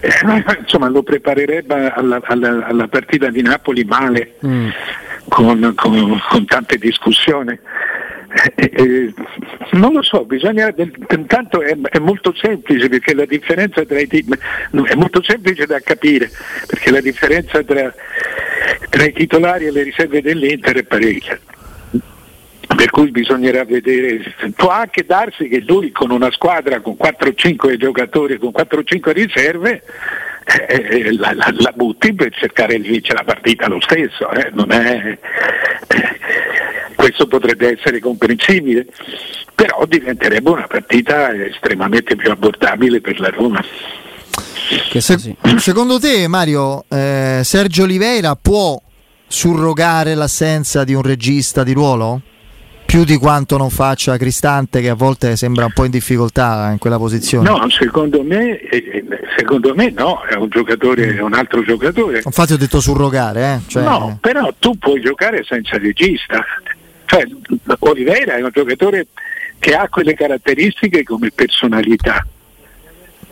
eh, 0.00 0.58
insomma 0.60 0.88
lo 0.88 1.02
preparerebbe 1.02 1.92
alla, 1.92 2.20
alla, 2.22 2.66
alla, 2.66 2.88
partita 2.88 3.30
di 3.30 3.42
Napoli 3.42 3.84
male 3.84 4.34
mm. 4.44 4.68
con, 5.28 5.72
con, 5.74 6.20
con, 6.28 6.44
tante 6.44 6.76
discussioni 6.76 7.58
Eh, 8.54 8.70
eh, 8.74 9.14
non 9.72 9.92
lo 9.92 10.02
so, 10.02 10.24
bisogna, 10.24 10.72
intanto 11.10 11.60
è, 11.60 11.76
è, 11.90 11.98
molto 11.98 12.34
semplice 12.34 12.88
perché 12.88 13.14
la 13.14 13.26
differenza 13.26 13.84
tra 13.84 14.00
i 14.00 14.06
team 14.06 14.34
è 14.86 14.94
molto 14.94 15.22
semplice 15.22 15.66
da 15.66 15.80
capire 15.80 16.30
perché 16.66 16.90
la 16.90 17.00
differenza 17.00 17.62
tra, 17.62 17.92
tra 18.88 19.04
i 19.04 19.12
titolari 19.12 19.66
e 19.66 19.70
le 19.70 19.82
riserve 19.82 20.22
dell'Inter 20.22 20.76
è 20.76 20.82
parecchia 20.84 21.38
per 22.74 22.90
cui 22.90 23.10
bisognerà 23.10 23.64
vedere, 23.64 24.34
può 24.56 24.70
anche 24.70 25.04
darsi 25.04 25.46
che 25.46 25.60
lui 25.60 25.92
con 25.92 26.10
una 26.10 26.30
squadra 26.30 26.80
con 26.80 26.96
4-5 26.98 27.76
giocatori, 27.76 28.38
con 28.38 28.50
4-5 28.50 29.12
riserve, 29.12 29.82
eh, 30.44 30.74
eh, 30.74 31.16
la, 31.16 31.32
la, 31.32 31.54
la, 31.56 31.72
butti 31.72 32.12
per 32.14 32.34
cercare 32.34 32.80
di 32.80 32.88
vincere 32.88 33.18
la 33.18 33.24
partita 33.24 33.68
lo 33.68 33.80
stesso, 33.80 34.28
eh, 34.32 34.50
è, 34.50 35.06
eh, 35.06 35.18
questo 36.96 37.26
potrebbe 37.26 37.78
essere 37.78 38.00
comprensibile, 38.00 38.86
però 39.54 39.84
diventerebbe 39.86 40.50
una 40.50 40.66
partita 40.66 41.32
estremamente 41.32 42.16
più 42.16 42.30
abbordabile 42.30 43.00
per 43.00 43.20
la 43.20 43.30
Roma. 43.30 43.64
Se, 44.98 45.36
secondo 45.58 45.98
te 45.98 46.28
Mario, 46.28 46.84
eh, 46.88 47.40
Sergio 47.44 47.82
Oliveira 47.82 48.36
può 48.36 48.80
surrogare 49.26 50.14
l'assenza 50.14 50.84
di 50.84 50.94
un 50.94 51.02
regista 51.02 51.62
di 51.62 51.72
ruolo? 51.72 52.22
più 52.92 53.04
di 53.04 53.16
quanto 53.16 53.56
non 53.56 53.70
faccia 53.70 54.18
Cristante 54.18 54.82
che 54.82 54.90
a 54.90 54.94
volte 54.94 55.34
sembra 55.34 55.64
un 55.64 55.72
po' 55.72 55.86
in 55.86 55.90
difficoltà 55.90 56.68
in 56.72 56.76
quella 56.76 56.98
posizione. 56.98 57.48
No, 57.48 57.66
secondo 57.70 58.22
me, 58.22 58.58
eh, 58.58 58.76
eh, 58.76 59.04
secondo 59.34 59.74
me 59.74 59.90
no, 59.96 60.20
è 60.28 60.34
un 60.34 60.50
giocatore, 60.50 61.16
è 61.16 61.22
un 61.22 61.32
altro 61.32 61.62
giocatore. 61.62 62.20
Infatti 62.22 62.52
ho 62.52 62.58
detto 62.58 62.82
surrogare, 62.82 63.54
eh? 63.54 63.60
Cioè... 63.66 63.82
No, 63.82 64.18
però 64.20 64.52
tu 64.58 64.76
puoi 64.76 65.00
giocare 65.00 65.42
senza 65.42 65.78
regista. 65.78 66.44
Cioè, 67.06 67.26
Oliveira 67.78 68.34
è 68.34 68.42
un 68.42 68.50
giocatore 68.52 69.06
che 69.58 69.74
ha 69.74 69.88
quelle 69.88 70.12
caratteristiche 70.12 71.02
come 71.02 71.30
personalità 71.34 72.26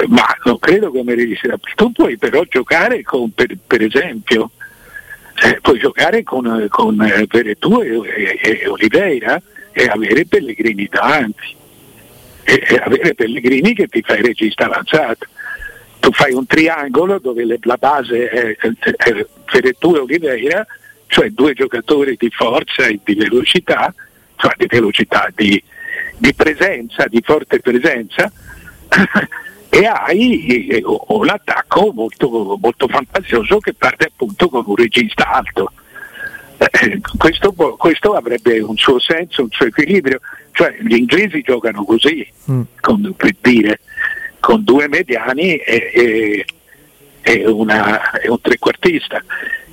ma 0.08 0.26
non 0.44 0.58
credo 0.58 0.90
come 0.90 1.14
regista. 1.14 1.56
Tu 1.74 1.92
puoi 1.92 2.16
però 2.16 2.42
giocare 2.48 3.02
con, 3.02 3.32
per, 3.32 3.56
per 3.66 3.82
esempio, 3.82 4.50
eh, 5.42 5.58
puoi 5.60 5.78
giocare 5.78 6.22
con, 6.22 6.66
con 6.68 7.00
eh, 7.02 7.26
Veretù 7.28 7.80
e, 7.80 8.38
e, 8.40 8.40
e, 8.42 8.68
Oliveira 8.68 9.40
e 9.72 9.84
avere 9.86 10.26
Pellegrini 10.26 10.86
davanti 10.90 11.56
e, 12.42 12.62
e, 12.68 12.76
avere 12.76 13.14
Pellegrini 13.14 13.74
che 13.74 13.86
ti 13.86 14.02
fa 14.02 14.16
il 14.16 14.24
regista 14.24 14.66
avanzato 14.66 15.26
tu 16.00 16.10
fai 16.12 16.32
un 16.32 16.46
triangolo 16.46 17.18
dove 17.18 17.44
le, 17.44 17.58
la 17.62 17.76
base 17.76 18.28
è, 18.28 18.56
è, 18.56 18.70
è 18.96 19.26
Veretù 19.52 19.94
e 19.94 19.98
Oliveira 19.98 20.66
cioè 21.06 21.30
due 21.30 21.54
giocatori 21.54 22.16
di 22.18 22.30
forza 22.30 22.86
e 22.86 23.00
di 23.02 23.14
velocità 23.14 23.94
cioè 24.40 24.54
di 24.56 24.66
velocità, 24.66 25.28
di, 25.34 25.62
di 26.16 26.34
presenza, 26.34 27.06
di 27.06 27.20
forte 27.22 27.60
presenza 27.60 28.32
e 29.70 29.86
hai 29.86 30.82
un 30.84 31.28
attacco 31.28 31.92
molto, 31.94 32.58
molto, 32.60 32.88
fantasioso 32.88 33.58
che 33.58 33.72
parte 33.72 34.06
appunto 34.06 34.48
con 34.48 34.64
un 34.66 34.74
regista 34.74 35.30
alto. 35.30 35.72
Eh, 36.58 37.00
questo, 37.16 37.52
questo, 37.52 38.14
avrebbe 38.14 38.58
un 38.60 38.76
suo 38.76 38.98
senso, 38.98 39.42
un 39.42 39.50
suo 39.50 39.66
equilibrio, 39.66 40.20
cioè 40.50 40.76
gli 40.80 40.96
inglesi 40.96 41.40
giocano 41.42 41.84
così, 41.84 42.26
mm. 42.50 42.62
con, 42.80 43.14
per 43.16 43.36
dire, 43.40 43.80
con 44.40 44.64
due 44.64 44.88
mediani 44.88 45.56
e, 45.56 45.90
e, 45.94 46.44
e, 47.22 47.46
una, 47.46 48.10
e 48.20 48.28
un 48.28 48.40
trequartista. 48.40 49.22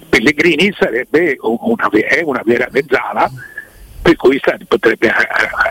Pellegrini 0.07 0.73
sarebbe 0.77 1.37
una, 1.41 1.89
è 1.89 2.21
una 2.23 2.43
vera 2.45 2.67
mezzala, 2.71 3.29
per 3.99 4.15
cui 4.15 4.39
potrebbe 4.67 5.11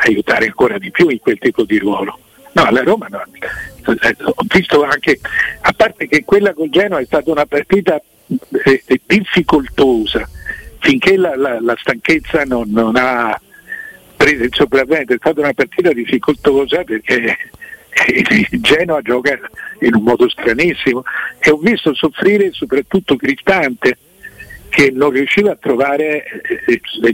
aiutare 0.02 0.46
ancora 0.46 0.78
di 0.78 0.90
più 0.90 1.08
in 1.08 1.20
quel 1.20 1.38
tipo 1.38 1.62
di 1.62 1.78
ruolo. 1.78 2.18
No, 2.56 2.70
la 2.70 2.82
Roma 2.82 3.06
no. 3.10 3.22
Eh, 4.00 4.16
ho 4.18 4.44
visto 4.48 4.82
anche, 4.82 5.20
a 5.60 5.72
parte 5.74 6.08
che 6.08 6.24
quella 6.24 6.54
con 6.54 6.70
Genoa 6.70 7.00
è 7.00 7.04
stata 7.04 7.30
una 7.30 7.44
partita 7.44 8.00
eh, 8.64 8.82
eh, 8.86 9.00
difficoltosa, 9.04 10.26
finché 10.78 11.18
la, 11.18 11.36
la, 11.36 11.60
la 11.60 11.76
stanchezza 11.78 12.44
non, 12.44 12.70
non, 12.70 12.96
ha 12.96 13.38
preso 14.16 14.44
il 14.44 14.54
sopravvento, 14.54 15.12
è 15.12 15.16
stata 15.18 15.40
una 15.40 15.52
partita 15.52 15.92
difficoltosa 15.92 16.82
perché 16.82 17.36
Genoa 18.52 19.02
gioca 19.02 19.38
in 19.80 19.94
un 19.94 20.02
modo 20.02 20.26
stranissimo. 20.26 21.02
E 21.38 21.50
ho 21.50 21.58
visto 21.58 21.94
soffrire 21.94 22.52
soprattutto 22.52 23.16
Cristante 23.16 23.98
che 24.70 24.90
non 24.90 25.10
riusciva 25.10 25.52
a 25.52 25.58
trovare 25.60 26.24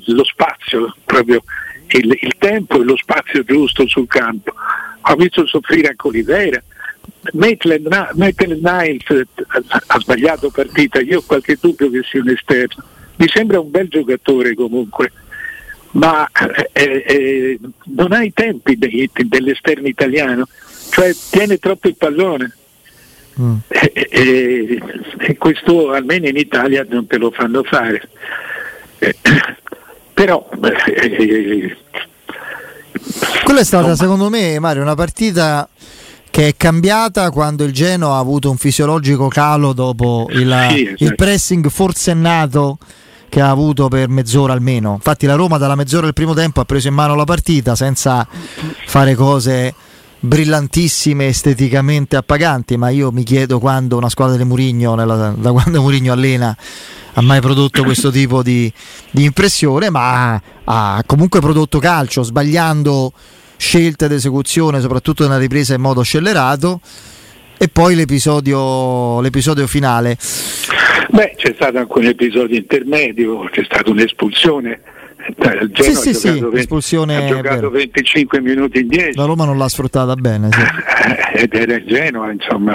lo 0.07 0.25
spazio, 0.25 0.95
proprio 1.05 1.43
il, 1.89 2.17
il 2.21 2.35
tempo 2.39 2.81
e 2.81 2.85
lo 2.85 2.97
spazio 2.97 3.43
giusto 3.43 3.89
sul 3.89 4.07
campo 4.07 4.55
ha 5.03 5.15
visto 5.17 5.47
soffrire 5.47 5.89
anche 5.89 6.07
Oliveira. 6.07 6.63
Maitland 7.33 7.87
Niles 8.17 9.11
eh, 9.11 9.27
ha 9.87 10.01
sbagliato 10.01 10.51
partita, 10.51 11.01
io 11.01 11.19
ho 11.19 11.23
qualche 11.23 11.57
dubbio 11.61 11.91
che 11.91 12.03
sia 12.05 12.21
un 12.21 12.31
esterno. 12.31 12.85
Mi 13.17 13.29
sembra 13.29 13.61
un 13.61 13.71
bel 13.71 13.89
giocatore 13.89 14.55
comunque, 14.55 15.13
ma 15.93 16.29
eh, 16.73 17.05
eh, 17.07 17.59
non 17.95 18.13
ha 18.13 18.23
i 18.23 18.33
tempi 18.33 18.77
dei, 18.77 19.09
dell'esterno 19.13 19.87
italiano, 19.87 20.49
cioè 20.91 21.15
tiene 21.31 21.59
troppo 21.59 21.89
il 21.89 21.97
pallone. 21.97 22.57
Mm. 23.41 23.57
E, 23.69 24.09
e, 24.11 24.83
e, 25.19 25.37
questo 25.39 25.93
almeno 25.93 26.29
in 26.29 26.37
Italia 26.37 26.85
non 26.89 27.07
te 27.07 27.17
lo 27.17 27.31
fanno 27.31 27.63
fare. 27.63 28.09
Eh, 28.99 29.17
però 30.13 30.49
eh, 30.63 31.77
quella 33.45 33.61
è 33.61 33.65
stata 33.65 33.95
secondo 33.97 34.29
me 34.29 34.59
Mario 34.59 34.83
una 34.83 34.95
partita 34.95 35.69
che 36.31 36.49
è 36.49 36.57
cambiata 36.57 37.31
quando 37.31 37.65
il 37.65 37.73
Genoa 37.73 38.17
ha 38.17 38.19
avuto 38.19 38.49
un 38.51 38.57
fisiologico 38.57 39.29
calo 39.29 39.75
dopo 39.75 40.29
il, 40.31 40.67
sì, 40.71 40.83
esatto. 40.87 41.05
il 41.05 41.15
pressing 41.15 41.69
forsennato 41.69 42.79
che 43.29 43.41
ha 43.41 43.49
avuto 43.49 43.89
per 43.89 44.09
mezz'ora 44.09 44.53
almeno. 44.53 44.93
Infatti 44.93 45.25
la 45.25 45.35
Roma 45.35 45.57
dalla 45.57 45.75
mezz'ora 45.75 46.05
del 46.05 46.13
primo 46.13 46.35
tempo 46.35 46.61
ha 46.61 46.65
preso 46.67 46.89
in 46.89 46.95
mano 46.95 47.15
la 47.15 47.25
partita 47.25 47.75
senza 47.75 48.27
fare 48.87 49.15
cose 49.15 49.75
brillantissime 50.21 51.27
esteticamente 51.27 52.17
appaganti, 52.17 52.77
ma 52.77 52.91
io 52.91 53.11
mi 53.11 53.25
chiedo 53.25 53.59
quando 53.59 53.97
una 53.97 54.09
squadra 54.09 54.37
di 54.37 54.45
Murigno, 54.45 54.95
da 54.95 55.51
quando 55.51 55.81
Murigno 55.81 56.13
allena 56.13 56.57
ha 57.15 57.21
mai 57.21 57.41
prodotto 57.41 57.83
questo 57.85 58.11
tipo 58.11 58.43
di, 58.43 58.73
di 59.11 59.25
impressione, 59.25 59.91
ma 59.91 60.41
ha 60.65 61.03
comunque 61.07 61.41
prodotto 61.41 61.79
calcio, 61.79 62.23
sbagliando 62.23 63.13
scelte 63.57 64.09
d'esecuzione, 64.09 64.81
soprattutto 64.81 65.23
nella 65.25 65.39
ripresa 65.39 65.75
in 65.75 65.81
modo 65.81 66.03
scellerato. 66.03 66.81
E 67.59 67.69
poi 67.69 67.95
l'episodio, 67.95 69.21
l'episodio 69.21 69.67
finale. 69.67 70.17
Beh, 71.11 71.35
c'è 71.37 71.53
stato 71.55 71.79
anche 71.79 71.99
un 71.99 72.07
episodio 72.07 72.57
intermedio, 72.57 73.49
c'è 73.51 73.63
stata 73.65 73.91
un'espulsione 73.91 74.81
il 75.29 75.71
Genoa 75.73 75.95
sì, 75.95 75.95
sì, 75.95 76.15
sì, 76.15 76.41
20, 76.41 77.13
ha 77.15 77.27
giocato 77.27 77.71
25 77.71 78.41
minuti 78.41 78.81
in 78.81 78.89
10. 78.89 79.17
La 79.17 79.25
Roma 79.25 79.45
non 79.45 79.57
l'ha 79.57 79.69
sfruttata 79.69 80.15
bene. 80.15 80.49
Sì. 80.51 80.61
Ed 81.43 81.55
era 81.55 81.75
il 81.77 81.85
Genoa, 81.85 82.33
insomma. 82.33 82.75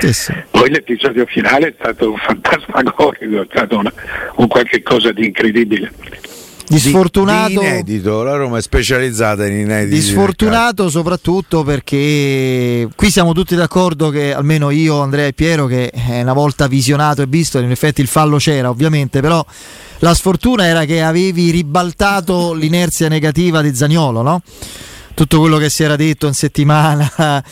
Sì, 0.00 0.12
sì. 0.12 0.34
Poi 0.50 0.70
l'episodio 0.70 1.24
finale 1.26 1.68
è 1.68 1.74
stato 1.78 2.10
un 2.10 2.18
fantasmagorico, 2.18 3.42
è 3.42 3.46
stato 3.50 3.78
una, 3.78 3.92
un 4.36 4.46
qualche 4.48 4.82
cosa 4.82 5.12
di 5.12 5.26
incredibile. 5.26 5.92
Di 6.68 6.80
sfortunato, 6.80 7.48
di, 7.48 7.58
di 7.58 7.64
inedito, 7.64 8.24
la 8.24 8.34
Roma 8.34 8.58
è 8.58 8.60
specializzata 8.60 9.46
in 9.46 9.52
inediti. 9.60 9.94
Di 9.94 10.00
sfortunato 10.00 10.90
soprattutto 10.90 11.62
perché 11.62 12.88
qui 12.96 13.08
siamo 13.08 13.32
tutti 13.32 13.54
d'accordo 13.54 14.10
che 14.10 14.34
almeno 14.34 14.70
io, 14.70 15.00
Andrea 15.00 15.26
e 15.26 15.32
Piero, 15.32 15.66
che 15.66 15.92
una 16.08 16.32
volta 16.32 16.66
visionato 16.66 17.22
e 17.22 17.26
visto, 17.28 17.58
in 17.60 17.70
effetti 17.70 18.00
il 18.00 18.08
fallo 18.08 18.38
c'era 18.38 18.68
ovviamente, 18.68 19.20
però 19.20 19.44
la 20.00 20.12
sfortuna 20.12 20.66
era 20.66 20.84
che 20.84 21.02
avevi 21.02 21.50
ribaltato 21.50 22.52
l'inerzia 22.52 23.06
negativa 23.06 23.62
di 23.62 23.72
Zagnolo, 23.72 24.22
no? 24.22 24.42
Tutto 25.16 25.40
quello 25.40 25.56
che 25.56 25.70
si 25.70 25.82
era 25.82 25.96
detto 25.96 26.26
in 26.26 26.34
settimana, 26.34 27.10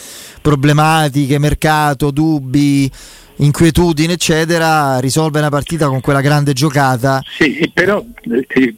problematiche, 0.43 1.39
mercato, 1.39 2.11
dubbi, 2.11 2.91
inquietudini, 3.37 4.13
eccetera, 4.13 4.99
risolve 4.99 5.39
una 5.39 5.49
partita 5.49 5.87
con 5.87 6.03
quella 6.03 6.21
grande 6.21 6.53
giocata. 6.53 7.23
Sì, 7.27 7.71
però 7.73 8.05
eh, 8.31 8.75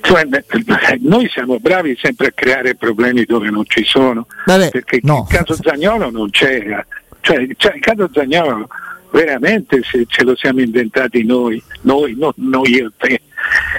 cioè, 0.00 0.28
noi 1.00 1.28
siamo 1.28 1.58
bravi 1.58 1.98
sempre 2.00 2.28
a 2.28 2.32
creare 2.32 2.76
problemi 2.76 3.24
dove 3.24 3.50
non 3.50 3.64
ci 3.66 3.82
sono, 3.84 4.28
Vabbè, 4.46 4.70
perché 4.70 5.00
no. 5.02 5.26
il 5.28 5.36
caso 5.36 5.56
Zagnolo 5.60 6.08
non 6.12 6.30
c'era. 6.30 6.86
Cioè, 7.20 7.48
cioè, 7.56 7.74
il 7.74 7.80
caso 7.80 8.08
Zagnolo 8.12 8.68
veramente 9.10 9.82
se 9.82 10.04
ce 10.06 10.22
lo 10.22 10.36
siamo 10.36 10.60
inventati 10.60 11.24
noi, 11.24 11.60
noi, 11.80 12.14
non 12.16 12.32
noi 12.36 12.76
e 12.76 12.90
te. 12.96 13.20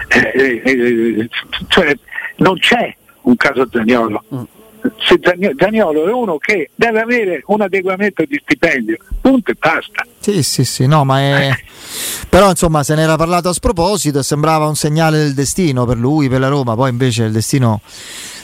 Eh, 0.09 0.61
eh, 0.65 1.19
eh, 1.21 1.29
cioè, 1.69 1.97
non 2.39 2.59
c'è 2.59 2.93
un 3.25 3.35
caso 3.35 3.67
Zagnolo. 3.71 4.23
Mm. 4.33 4.43
se 4.97 5.19
Zagnolo 5.57 6.07
è 6.07 6.11
uno 6.11 6.37
che 6.37 6.69
deve 6.75 7.01
avere 7.01 7.43
un 7.47 7.61
adeguamento 7.61 8.23
di 8.25 8.39
stipendio, 8.41 8.97
punto 9.21 9.51
e 9.51 9.55
basta. 9.59 10.05
Sì, 10.19 10.41
sì, 10.43 10.63
sì, 10.63 10.87
no, 10.87 11.03
ma 11.03 11.19
è... 11.19 11.49
però 12.29 12.49
insomma 12.49 12.83
se 12.83 12.95
ne 12.95 13.03
era 13.03 13.15
parlato 13.15 13.49
a 13.49 13.53
sproposito 13.53 14.19
e 14.19 14.23
sembrava 14.23 14.67
un 14.67 14.75
segnale 14.75 15.17
del 15.19 15.33
destino 15.33 15.85
per 15.85 15.97
lui, 15.97 16.29
per 16.29 16.39
la 16.39 16.47
Roma, 16.47 16.75
poi 16.75 16.89
invece 16.89 17.23
il 17.23 17.31
destino 17.31 17.81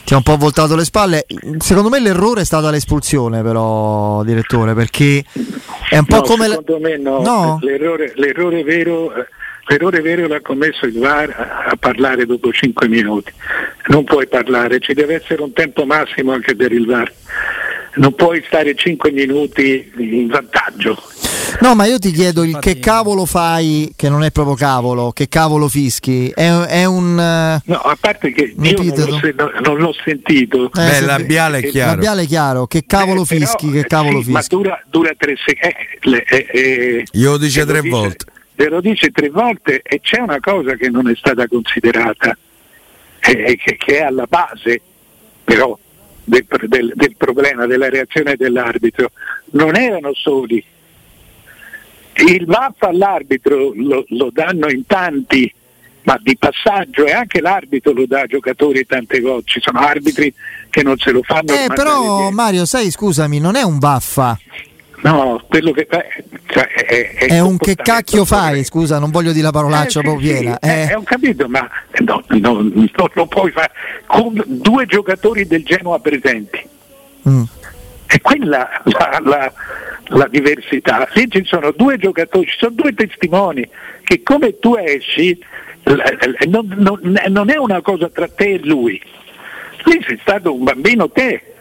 ti 0.04 0.14
ha 0.14 0.16
un 0.16 0.22
po' 0.22 0.36
voltato 0.36 0.74
le 0.74 0.84
spalle. 0.84 1.26
Secondo 1.58 1.88
me 1.88 2.00
l'errore 2.00 2.42
è 2.42 2.44
stata 2.44 2.70
l'espulsione, 2.70 3.42
però, 3.42 4.22
direttore, 4.24 4.74
perché 4.74 5.24
è 5.88 5.98
un 5.98 6.04
po' 6.04 6.16
no, 6.16 6.22
come. 6.22 6.48
Secondo 6.48 6.78
me 6.80 6.96
no, 6.96 7.20
no? 7.20 7.58
L'errore, 7.60 8.12
l'errore, 8.16 8.62
vero. 8.64 9.12
L'errore 9.66 10.00
vero 10.00 10.26
l'ha 10.26 10.40
commesso 10.40 10.86
il 10.86 10.98
VAR 10.98 11.30
a, 11.30 11.70
a 11.70 11.76
parlare 11.76 12.26
dopo 12.26 12.52
5 12.52 12.88
minuti. 12.88 13.32
Non 13.86 14.04
puoi 14.04 14.26
parlare, 14.26 14.80
ci 14.80 14.92
deve 14.92 15.14
essere 15.14 15.42
un 15.42 15.52
tempo 15.52 15.84
massimo 15.84 16.32
anche 16.32 16.54
per 16.56 16.72
il 16.72 16.86
VAR. 16.86 17.12
Non 17.94 18.14
puoi 18.14 18.42
stare 18.46 18.74
5 18.74 19.10
minuti 19.12 19.92
in 19.96 20.28
vantaggio. 20.28 21.00
No, 21.60 21.74
ma 21.74 21.84
io 21.86 21.98
ti 21.98 22.10
chiedo 22.10 22.42
il 22.42 22.58
che 22.58 22.78
cavolo 22.78 23.24
fai, 23.24 23.92
che 23.94 24.08
non 24.08 24.24
è 24.24 24.30
proprio 24.30 24.56
cavolo, 24.56 25.12
che 25.12 25.28
cavolo 25.28 25.68
fischi? 25.68 26.28
È, 26.34 26.50
è 26.50 26.84
un. 26.84 27.14
No, 27.14 27.76
a 27.76 27.96
parte 28.00 28.32
che 28.32 28.54
io 28.58 28.82
non 28.82 28.86
l'ho, 29.34 29.52
non 29.62 29.78
l'ho, 29.78 29.94
sentito. 30.04 30.66
Eh, 30.66 30.70
Beh, 30.70 31.00
labiale 31.02 31.58
è 31.58 31.68
chiaro. 31.68 31.90
Labiale 31.92 32.22
è 32.22 32.26
chiaro, 32.26 32.66
che 32.66 32.84
cavolo 32.86 33.22
eh, 33.22 33.26
fischi, 33.26 33.66
però, 33.68 33.80
che 33.80 33.86
cavolo 33.86 34.22
sì, 34.22 34.32
fischi. 34.32 34.32
Ma 34.32 34.44
dura, 34.48 34.82
dura 34.90 35.12
tre 35.16 35.34
secondi. 35.44 36.24
Eh, 36.28 36.46
eh, 36.50 37.04
io 37.12 37.30
lo 37.30 37.38
dice 37.38 37.64
tre 37.64 37.80
volte. 37.82 38.24
Te 38.62 38.68
lo 38.68 38.80
dice 38.80 39.10
tre 39.10 39.28
volte 39.28 39.82
e 39.82 39.98
c'è 39.98 40.20
una 40.20 40.38
cosa 40.38 40.76
che 40.76 40.88
non 40.88 41.08
è 41.08 41.16
stata 41.16 41.48
considerata, 41.48 42.38
che, 43.18 43.58
che 43.58 43.98
è 43.98 44.02
alla 44.02 44.26
base, 44.28 44.80
però. 45.42 45.76
Del, 46.24 46.46
del, 46.68 46.92
del 46.94 47.16
problema 47.16 47.66
della 47.66 47.88
reazione 47.88 48.36
dell'arbitro 48.36 49.10
non 49.54 49.74
erano 49.74 50.14
soli 50.14 50.64
il 52.14 52.44
VAF 52.46 52.80
all'arbitro 52.82 53.72
lo, 53.74 54.04
lo 54.06 54.30
danno 54.32 54.70
in 54.70 54.86
tanti, 54.86 55.52
ma 56.02 56.16
di 56.22 56.36
passaggio 56.36 57.04
e 57.04 57.10
anche 57.10 57.40
l'arbitro 57.40 57.92
lo 57.92 58.06
dà 58.06 58.20
a 58.20 58.26
giocatori 58.26 58.86
tante 58.86 59.18
volte. 59.18 59.50
Ci 59.50 59.60
sono 59.60 59.80
arbitri 59.80 60.32
che 60.70 60.84
non 60.84 60.96
se 60.98 61.10
lo 61.10 61.22
fanno. 61.24 61.52
Eh, 61.52 61.66
però 61.74 62.30
Mario, 62.30 62.64
sai, 62.66 62.92
scusami, 62.92 63.40
non 63.40 63.56
è 63.56 63.62
un 63.62 63.78
baffa. 63.78 64.38
No, 65.02 65.42
quello 65.48 65.72
che 65.72 65.86
eh, 65.90 66.24
cioè, 66.46 66.68
è, 66.68 67.14
è, 67.14 67.26
è 67.26 67.40
un 67.40 67.56
che 67.56 67.74
cacchio 67.74 68.24
fai, 68.24 68.62
scusa, 68.62 69.00
non 69.00 69.10
voglio 69.10 69.32
dire 69.32 69.44
la 69.44 69.50
parolaccia 69.50 69.98
eh, 69.98 70.02
proprio 70.02 70.28
sì, 70.28 70.38
piena. 70.38 70.58
Sì, 70.60 70.68
eh. 70.68 70.88
È 70.88 70.94
un 70.94 71.04
capito, 71.04 71.48
ma 71.48 71.68
no, 71.98 72.22
no, 72.28 72.70
no, 72.72 73.10
lo 73.14 73.26
puoi 73.26 73.50
fare 73.50 73.72
con 74.06 74.40
due 74.46 74.86
giocatori 74.86 75.46
del 75.46 75.64
Genoa 75.64 75.98
presenti. 75.98 76.60
Mm. 77.28 77.42
E 78.06 78.20
quella 78.20 78.80
la, 78.84 79.20
la, 79.24 79.52
la 80.04 80.28
diversità. 80.28 81.08
Lì 81.14 81.28
ci 81.28 81.44
sono 81.44 81.72
due 81.72 81.96
giocatori, 81.96 82.46
ci 82.46 82.58
sono 82.58 82.74
due 82.74 82.94
testimoni 82.94 83.68
che 84.04 84.22
come 84.22 84.58
tu 84.60 84.76
esci 84.76 85.36
non, 86.46 86.72
non, 86.76 87.18
non 87.28 87.50
è 87.50 87.56
una 87.56 87.80
cosa 87.80 88.08
tra 88.08 88.28
te 88.28 88.52
e 88.52 88.60
lui. 88.62 89.00
Lì 89.84 90.00
sei 90.06 90.18
stato 90.20 90.54
un 90.54 90.62
bambino 90.62 91.10
te. 91.10 91.51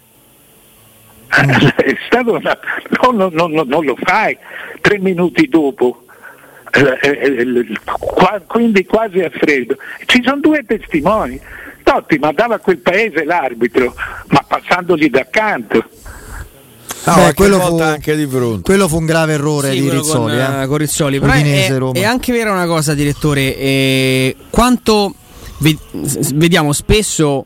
Una, 1.32 2.60
non, 3.14 3.32
non, 3.34 3.52
non, 3.68 3.86
lo 3.86 3.96
fai 4.02 4.38
tre 4.82 5.00
minuti 5.00 5.48
dopo, 5.48 6.04
eh, 6.72 6.98
eh, 7.02 7.42
eh, 7.42 8.42
quindi 8.48 8.86
quasi 8.86 9.20
a 9.22 9.30
freddo. 9.30 9.76
Ci 10.06 10.22
sono 10.24 10.40
due 10.42 10.64
testimoni. 10.66 11.40
Totti 11.84 12.20
mandava 12.20 12.56
a 12.56 12.60
quel 12.60 12.78
paese 12.78 13.24
l'arbitro, 13.24 13.94
ma 14.28 14.44
passandogli 14.48 15.10
d'accanto. 15.10 15.84
No, 17.04 17.16
Beh, 17.16 17.34
quello, 17.34 17.60
fu, 17.60 17.80
anche 17.80 18.16
di 18.16 18.28
fronte. 18.28 18.62
quello 18.62 18.88
fu 18.88 18.98
un 18.98 19.06
grave 19.06 19.34
errore 19.34 19.72
sì, 19.72 19.82
di 19.82 19.90
Rizzoli. 19.90 20.38
Con, 20.38 20.62
eh. 20.62 20.68
con 20.68 20.78
Rizzoli. 20.78 21.20
Però 21.20 21.32
è, 21.32 21.92
è, 21.94 22.04
anche 22.04 22.32
vera 22.32 22.52
una 22.52 22.68
cosa, 22.68 22.94
direttore. 22.94 23.58
Eh, 23.58 24.36
quanto 24.52 25.16
vediamo 26.34 26.74
spesso 26.74 27.46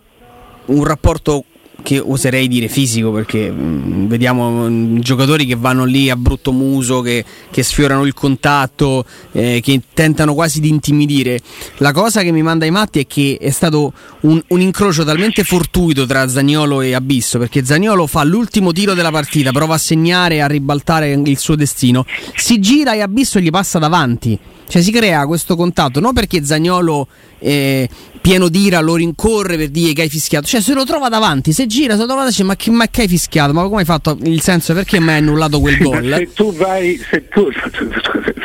un 0.65 0.83
rapporto 0.83 1.45
che 1.85 1.99
oserei 1.99 2.47
dire 2.47 2.67
fisico 2.67 3.11
perché 3.11 3.51
mh, 3.51 3.63
mm, 3.63 4.07
vediamo 4.07 4.49
mh, 4.49 4.73
mm, 4.73 4.97
giocatori 4.97 5.45
che 5.45 5.55
vanno 5.55 5.85
lì 5.85 6.09
a 6.09 6.15
brutto 6.15 6.51
muso, 6.51 7.01
che, 7.01 7.23
che 7.51 7.61
sfiorano 7.61 8.05
il 8.05 8.13
contatto, 8.15 9.05
eh, 9.31 9.61
che 9.63 9.79
tentano 9.93 10.33
quasi 10.33 10.59
di 10.59 10.67
intimidire. 10.67 11.39
La 11.77 11.91
cosa 11.91 12.23
che 12.23 12.31
mi 12.31 12.41
manda 12.41 12.65
ai 12.65 12.71
matti 12.71 13.01
è 13.01 13.05
che 13.05 13.37
è 13.39 13.51
stato 13.51 13.93
un, 14.21 14.41
un 14.47 14.61
incrocio 14.61 15.03
talmente 15.03 15.43
fortuito 15.43 16.07
tra 16.07 16.27
Zagnolo 16.27 16.81
e 16.81 16.95
Abisso 16.95 17.37
perché 17.37 17.63
Zagnolo 17.63 18.07
fa 18.07 18.24
l'ultimo 18.24 18.71
tiro 18.71 18.95
della 18.95 19.11
partita, 19.11 19.51
prova 19.51 19.75
a 19.75 19.77
segnare, 19.77 20.41
a 20.41 20.48
ribaltare 20.48 21.11
il 21.11 21.37
suo 21.37 21.55
destino, 21.55 22.03
si 22.35 22.59
gira 22.59 22.95
e 22.95 23.01
Abisso 23.01 23.39
gli 23.39 23.51
passa 23.51 23.77
davanti. 23.77 24.39
Cioè 24.67 24.81
si 24.81 24.91
crea 24.91 25.27
questo 25.27 25.55
contatto 25.55 26.00
non 26.00 26.13
perché 26.13 26.43
Zagnolo 26.43 27.07
eh, 27.46 27.90
pieno 28.22 28.50
d'ira 28.50 28.79
lo 28.79 28.96
rincorre 28.96 29.55
per 29.55 29.70
dire 29.70 29.94
che 29.94 30.01
hai 30.01 30.10
fischiato, 30.10 30.48
cioè 30.48 30.60
se 30.60 30.74
lo 30.74 30.84
trova 30.84 31.10
davanti, 31.10 31.53
se 31.53 31.68
gira, 31.68 31.94
se 31.94 32.00
lo 32.00 32.05
trova 32.05 32.22
davanti, 32.22 32.44
ma 32.44 32.55
che, 32.55 32.72
ma 32.72 32.88
che 32.88 33.01
hai 33.01 33.08
fischiato? 33.08 33.53
Ma 33.53 33.64
come 33.64 33.81
hai 33.81 33.86
fatto 33.86 34.18
il 34.24 34.42
senso 34.42 34.74
perché 34.74 35.00
mi 35.00 35.10
hai 35.10 35.18
annullato 35.20 35.60
quel 35.60 35.77
gol? 35.77 36.14
se 36.18 36.34
tu 36.34 36.51
vai, 36.53 37.00
se 37.10 37.27
tu, 37.27 37.50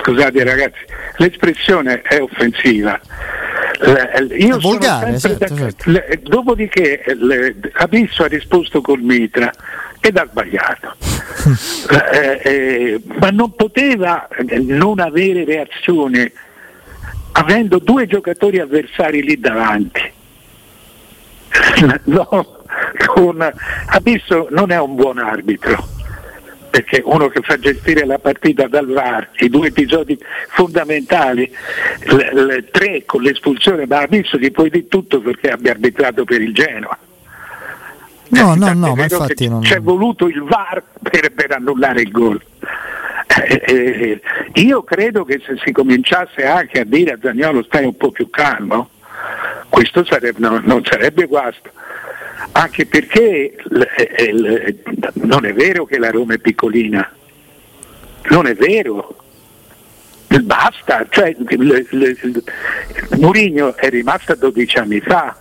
scusate 0.03 0.45
ragazzi, 0.45 0.81
l'espressione 1.17 2.03
è 2.03 2.21
offensiva. 2.21 3.01
Io 4.39 4.57
è 4.57 4.61
volgare, 4.61 5.19
certo, 5.19 5.57
certo. 5.57 5.91
dopodiché 6.25 7.03
Abisso 7.73 8.25
ha 8.25 8.27
risposto 8.27 8.83
col 8.83 9.01
mitra 9.01 9.51
ed 10.01 10.19
ha 10.19 10.29
sbagliato. 10.31 10.95
eh, 12.13 12.41
eh, 12.43 13.01
ma 13.19 13.31
non 13.31 13.55
poteva 13.55 14.29
non 14.67 15.01
avere 15.01 15.45
reazione 15.47 16.33
avendo 17.33 17.79
due 17.79 18.07
giocatori 18.07 18.59
avversari 18.59 19.23
lì 19.23 19.39
davanti. 19.39 20.13
no, 22.05 22.63
con, 23.07 23.53
Abisso 23.87 24.47
non 24.51 24.71
è 24.71 24.79
un 24.79 24.95
buon 24.95 25.19
arbitro 25.19 25.99
perché 26.71 27.03
uno 27.05 27.29
che 27.29 27.41
fa 27.43 27.59
gestire 27.59 28.07
la 28.07 28.19
partita 28.19 28.69
dal 28.69 28.87
VAR, 28.87 29.31
i 29.39 29.49
due 29.51 29.69
episodi 29.69 30.17
fondamentali, 30.51 31.53
le, 32.05 32.33
le 32.33 32.71
tre 32.71 33.05
con 33.05 33.23
l'espulsione 33.23 33.87
da 33.87 34.03
Abisso 34.03 34.39
gli 34.39 34.53
puoi 34.53 34.71
di 34.71 34.87
tutto 34.87 35.21
perché 35.21 35.51
abbia 35.51 35.73
arbitrato 35.73 36.25
per 36.25 36.41
il 36.41 36.55
Genoa. 36.55 36.97
No, 38.29 38.55
eh, 38.55 38.57
no, 38.57 38.73
no, 38.73 38.95
ma 38.95 39.03
infatti 39.03 39.49
non... 39.49 39.63
C'è 39.63 39.81
voluto 39.81 40.29
il 40.29 40.43
VAR 40.45 40.83
per, 41.03 41.33
per 41.33 41.51
annullare 41.53 42.03
il 42.03 42.11
gol. 42.13 42.41
Eh, 43.33 43.63
eh, 43.65 44.21
io 44.55 44.83
credo 44.83 45.25
che 45.25 45.41
se 45.47 45.55
si 45.65 45.71
cominciasse 45.71 46.45
anche 46.45 46.81
a 46.81 46.85
dire 46.85 47.13
a 47.13 47.19
Zagnolo 47.23 47.63
stai 47.63 47.85
un 47.85 47.97
po' 47.97 48.11
più 48.11 48.29
calmo, 48.29 48.91
questo 49.69 50.05
sarebbe, 50.05 50.41
no, 50.41 50.61
non 50.65 50.85
sarebbe 50.85 51.27
guasto. 51.27 51.71
Anche 52.53 52.87
perché 52.87 53.55
l, 53.63 53.81
eh, 53.97 54.33
l, 54.33 54.77
non 55.13 55.47
è 55.47 55.53
vero 55.53 55.85
che 55.85 55.99
la 55.99 56.11
Roma 56.11 56.35
è 56.35 56.39
piccolina, 56.39 57.09
non 58.31 58.47
è 58.49 58.55
vero. 58.55 59.17
Basta, 60.43 61.07
cioè, 61.09 61.35
Mourinho 63.17 63.77
è 63.77 63.89
rimasta 63.91 64.35
12 64.35 64.79
anni 64.79 65.01
fa, 65.01 65.37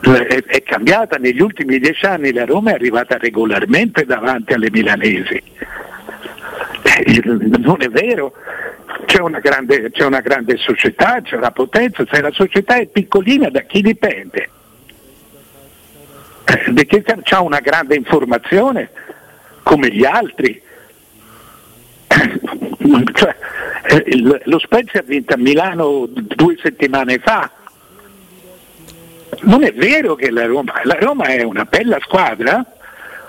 è, 0.00 0.44
è 0.46 0.62
cambiata 0.62 1.16
negli 1.16 1.40
ultimi 1.40 1.78
dieci 1.78 2.06
anni, 2.06 2.32
la 2.32 2.44
Roma 2.44 2.70
è 2.70 2.74
arrivata 2.74 3.18
regolarmente 3.18 4.04
davanti 4.04 4.52
alle 4.52 4.70
milanesi 4.70 5.42
non 7.58 7.82
è 7.82 7.88
vero, 7.88 8.32
c'è 9.06 9.20
una, 9.20 9.38
grande, 9.38 9.90
c'è 9.90 10.04
una 10.04 10.20
grande 10.20 10.56
società, 10.56 11.20
c'è 11.22 11.36
una 11.36 11.50
potenza, 11.50 12.04
se 12.10 12.20
la 12.20 12.30
società 12.32 12.76
è 12.76 12.86
piccolina 12.86 13.48
da 13.48 13.62
chi 13.62 13.82
dipende? 13.82 14.50
Perché 16.44 17.02
eh, 17.04 17.16
c'è 17.22 17.38
una 17.38 17.60
grande 17.60 17.96
informazione 17.96 18.90
come 19.62 19.88
gli 19.90 20.04
altri. 20.04 20.62
Cioè, 23.12 23.36
eh, 23.82 24.40
lo 24.44 24.58
Spezia 24.58 25.00
ha 25.00 25.04
vinto 25.04 25.34
a 25.34 25.36
Milano 25.36 26.06
due 26.08 26.56
settimane 26.60 27.18
fa. 27.18 27.50
Non 29.42 29.62
è 29.62 29.72
vero 29.72 30.14
che 30.16 30.30
la 30.30 30.46
Roma, 30.46 30.80
la 30.84 30.98
Roma 30.98 31.26
è 31.26 31.42
una 31.42 31.64
bella 31.64 31.98
squadra 32.00 32.64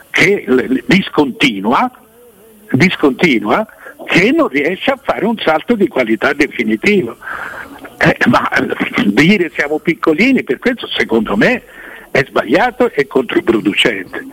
che 0.10 0.46
discontinua, 0.86 1.92
discontinua 2.72 3.66
che 4.06 4.32
non 4.32 4.48
riesce 4.48 4.92
a 4.92 5.00
fare 5.02 5.26
un 5.26 5.38
salto 5.38 5.76
di 5.76 5.88
qualità 5.88 6.34
definitivo. 6.34 7.16
Eh, 7.98 8.18
ma 8.28 8.50
dire 9.06 9.52
siamo 9.54 9.80
piccolini, 9.80 10.44
per 10.44 10.60
questo 10.60 10.88
secondo 10.88 11.38
me 11.38 11.62
è 12.10 12.24
sbagliato 12.28 12.92
e 12.92 13.08
controproducente. 13.08 14.26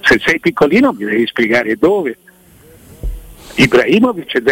Se 0.00 0.20
sei 0.24 0.40
piccolino 0.40 0.92
mi 0.92 1.04
devi 1.04 1.26
spiegare 1.26 1.76
dove. 1.76 2.16
Ibrahimovic 3.58 4.42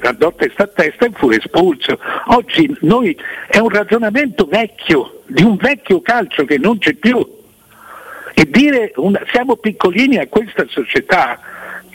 andò 0.00 0.32
testa 0.32 0.62
a 0.64 0.66
testa 0.66 1.04
e 1.06 1.10
fu 1.14 1.30
espulso. 1.30 1.98
Oggi 2.28 2.74
noi 2.80 3.16
è 3.46 3.58
un 3.58 3.68
ragionamento 3.68 4.46
vecchio, 4.46 5.22
di 5.26 5.42
un 5.42 5.56
vecchio 5.56 6.00
calcio 6.00 6.44
che 6.44 6.56
non 6.56 6.78
c'è 6.78 6.94
più 6.94 7.36
e 8.38 8.48
dire 8.48 8.92
una, 8.96 9.20
siamo 9.30 9.56
piccolini 9.56 10.18
a 10.18 10.28
questa 10.28 10.64
società 10.68 11.40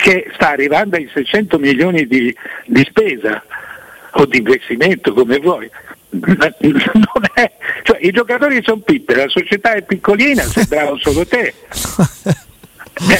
che 0.03 0.29
sta 0.33 0.49
arrivando 0.49 0.97
ai 0.97 1.09
600 1.13 1.57
milioni 1.59 2.05
di, 2.05 2.35
di 2.65 2.85
spesa 2.89 3.41
o 4.11 4.25
di 4.25 4.39
investimento 4.39 5.13
come 5.13 5.39
vuoi. 5.39 5.69
È, 7.33 7.51
cioè, 7.83 7.99
I 8.01 8.11
giocatori 8.11 8.61
sono 8.63 8.81
piccoli, 8.81 9.17
la 9.17 9.29
società 9.29 9.73
è 9.73 9.81
piccolina, 9.81 10.43
sembrava 10.43 10.95
solo 10.99 11.25
te. 11.25 11.53
Eh, 12.93 13.17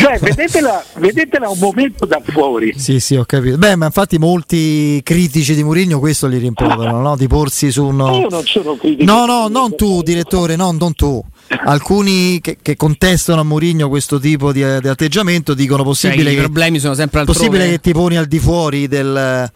cioè, 0.00 0.18
vedetela, 0.18 0.82
vedetela, 0.96 1.48
un 1.48 1.58
momento 1.58 2.06
da 2.06 2.20
fuori. 2.24 2.72
Sì, 2.76 2.98
sì, 2.98 3.14
ho 3.14 3.24
capito. 3.24 3.56
Beh, 3.58 3.76
ma 3.76 3.86
infatti 3.86 4.18
molti 4.18 5.00
critici 5.04 5.54
di 5.54 5.62
Mourinho 5.62 6.00
questo 6.00 6.26
li 6.26 6.38
rimproverano, 6.38 7.00
no? 7.00 7.16
Di 7.16 7.28
porsi 7.28 7.70
su 7.70 7.84
un... 7.84 7.98
Io 7.98 8.28
non 8.28 8.44
sono 8.44 8.74
critico. 8.76 9.04
No, 9.04 9.26
no, 9.26 9.48
non 9.48 9.76
tu, 9.76 10.02
direttore, 10.02 10.56
no, 10.56 10.72
non 10.72 10.94
tu. 10.94 11.22
Alcuni 11.46 12.40
che, 12.40 12.58
che, 12.60 12.76
contestano 12.76 13.40
a 13.40 13.44
Mourinho 13.44 13.88
questo 13.88 14.18
tipo 14.18 14.52
di, 14.52 14.60
di 14.80 14.88
atteggiamento 14.88 15.54
dicono 15.54 15.82
possibile, 15.82 16.22
cioè, 16.22 16.32
che, 16.32 16.38
i 16.38 16.40
problemi 16.40 16.78
sono 16.78 16.94
sempre 16.94 17.20
altrove. 17.20 17.38
possibile 17.38 17.70
che 17.70 17.80
ti 17.80 17.92
poni 17.92 18.16
al 18.16 18.26
di 18.26 18.38
fuori 18.38 18.88
del 18.88 19.50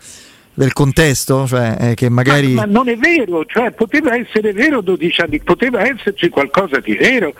del 0.58 0.72
contesto? 0.72 1.46
Cioè, 1.46 1.76
eh, 1.78 1.94
che 1.94 2.08
magari... 2.08 2.52
ma, 2.52 2.66
ma, 2.66 2.72
non 2.72 2.88
è 2.88 2.96
vero, 2.96 3.44
cioè, 3.46 3.70
poteva 3.70 4.16
essere 4.16 4.52
vero 4.52 4.80
12 4.80 5.20
anni, 5.20 5.40
poteva 5.40 5.86
esserci 5.86 6.28
qualcosa 6.28 6.80
di 6.80 6.96
vero. 6.96 7.32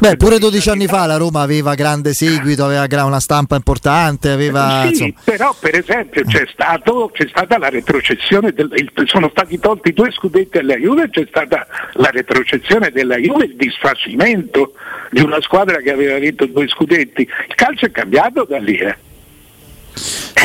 Beh, 0.00 0.16
pure 0.16 0.38
12 0.38 0.70
anni 0.70 0.86
fa 0.86 1.06
la 1.06 1.16
Roma 1.16 1.40
aveva 1.42 1.74
grande 1.74 2.12
seguito, 2.14 2.64
aveva 2.64 3.04
una 3.04 3.20
stampa 3.20 3.54
importante, 3.54 4.30
aveva... 4.30 4.82
Sì, 4.82 4.88
insomma... 4.88 5.12
però 5.22 5.54
per 5.58 5.76
esempio 5.76 6.24
c'è, 6.24 6.46
stato, 6.52 7.10
c'è 7.12 7.28
stata 7.28 7.58
la 7.58 7.68
retrocessione, 7.68 8.52
del, 8.52 8.68
il, 8.74 8.90
sono 9.06 9.28
stati 9.30 9.60
tolti 9.60 9.92
due 9.92 10.10
scudetti 10.10 10.58
alla 10.58 10.76
Juve, 10.76 11.10
c'è 11.10 11.24
stata 11.28 11.66
la 11.92 12.10
retrocessione 12.10 12.90
della 12.90 13.16
Juve, 13.16 13.44
il 13.44 13.54
disfacimento 13.54 14.72
di 15.12 15.20
una 15.20 15.40
squadra 15.40 15.76
che 15.76 15.92
aveva 15.92 16.18
vinto 16.18 16.46
due 16.46 16.66
scudetti. 16.66 17.22
Il 17.22 17.54
calcio 17.54 17.86
è 17.86 17.90
cambiato 17.92 18.44
da 18.44 18.58
lì. 18.58 18.76
Eh. 18.78 19.12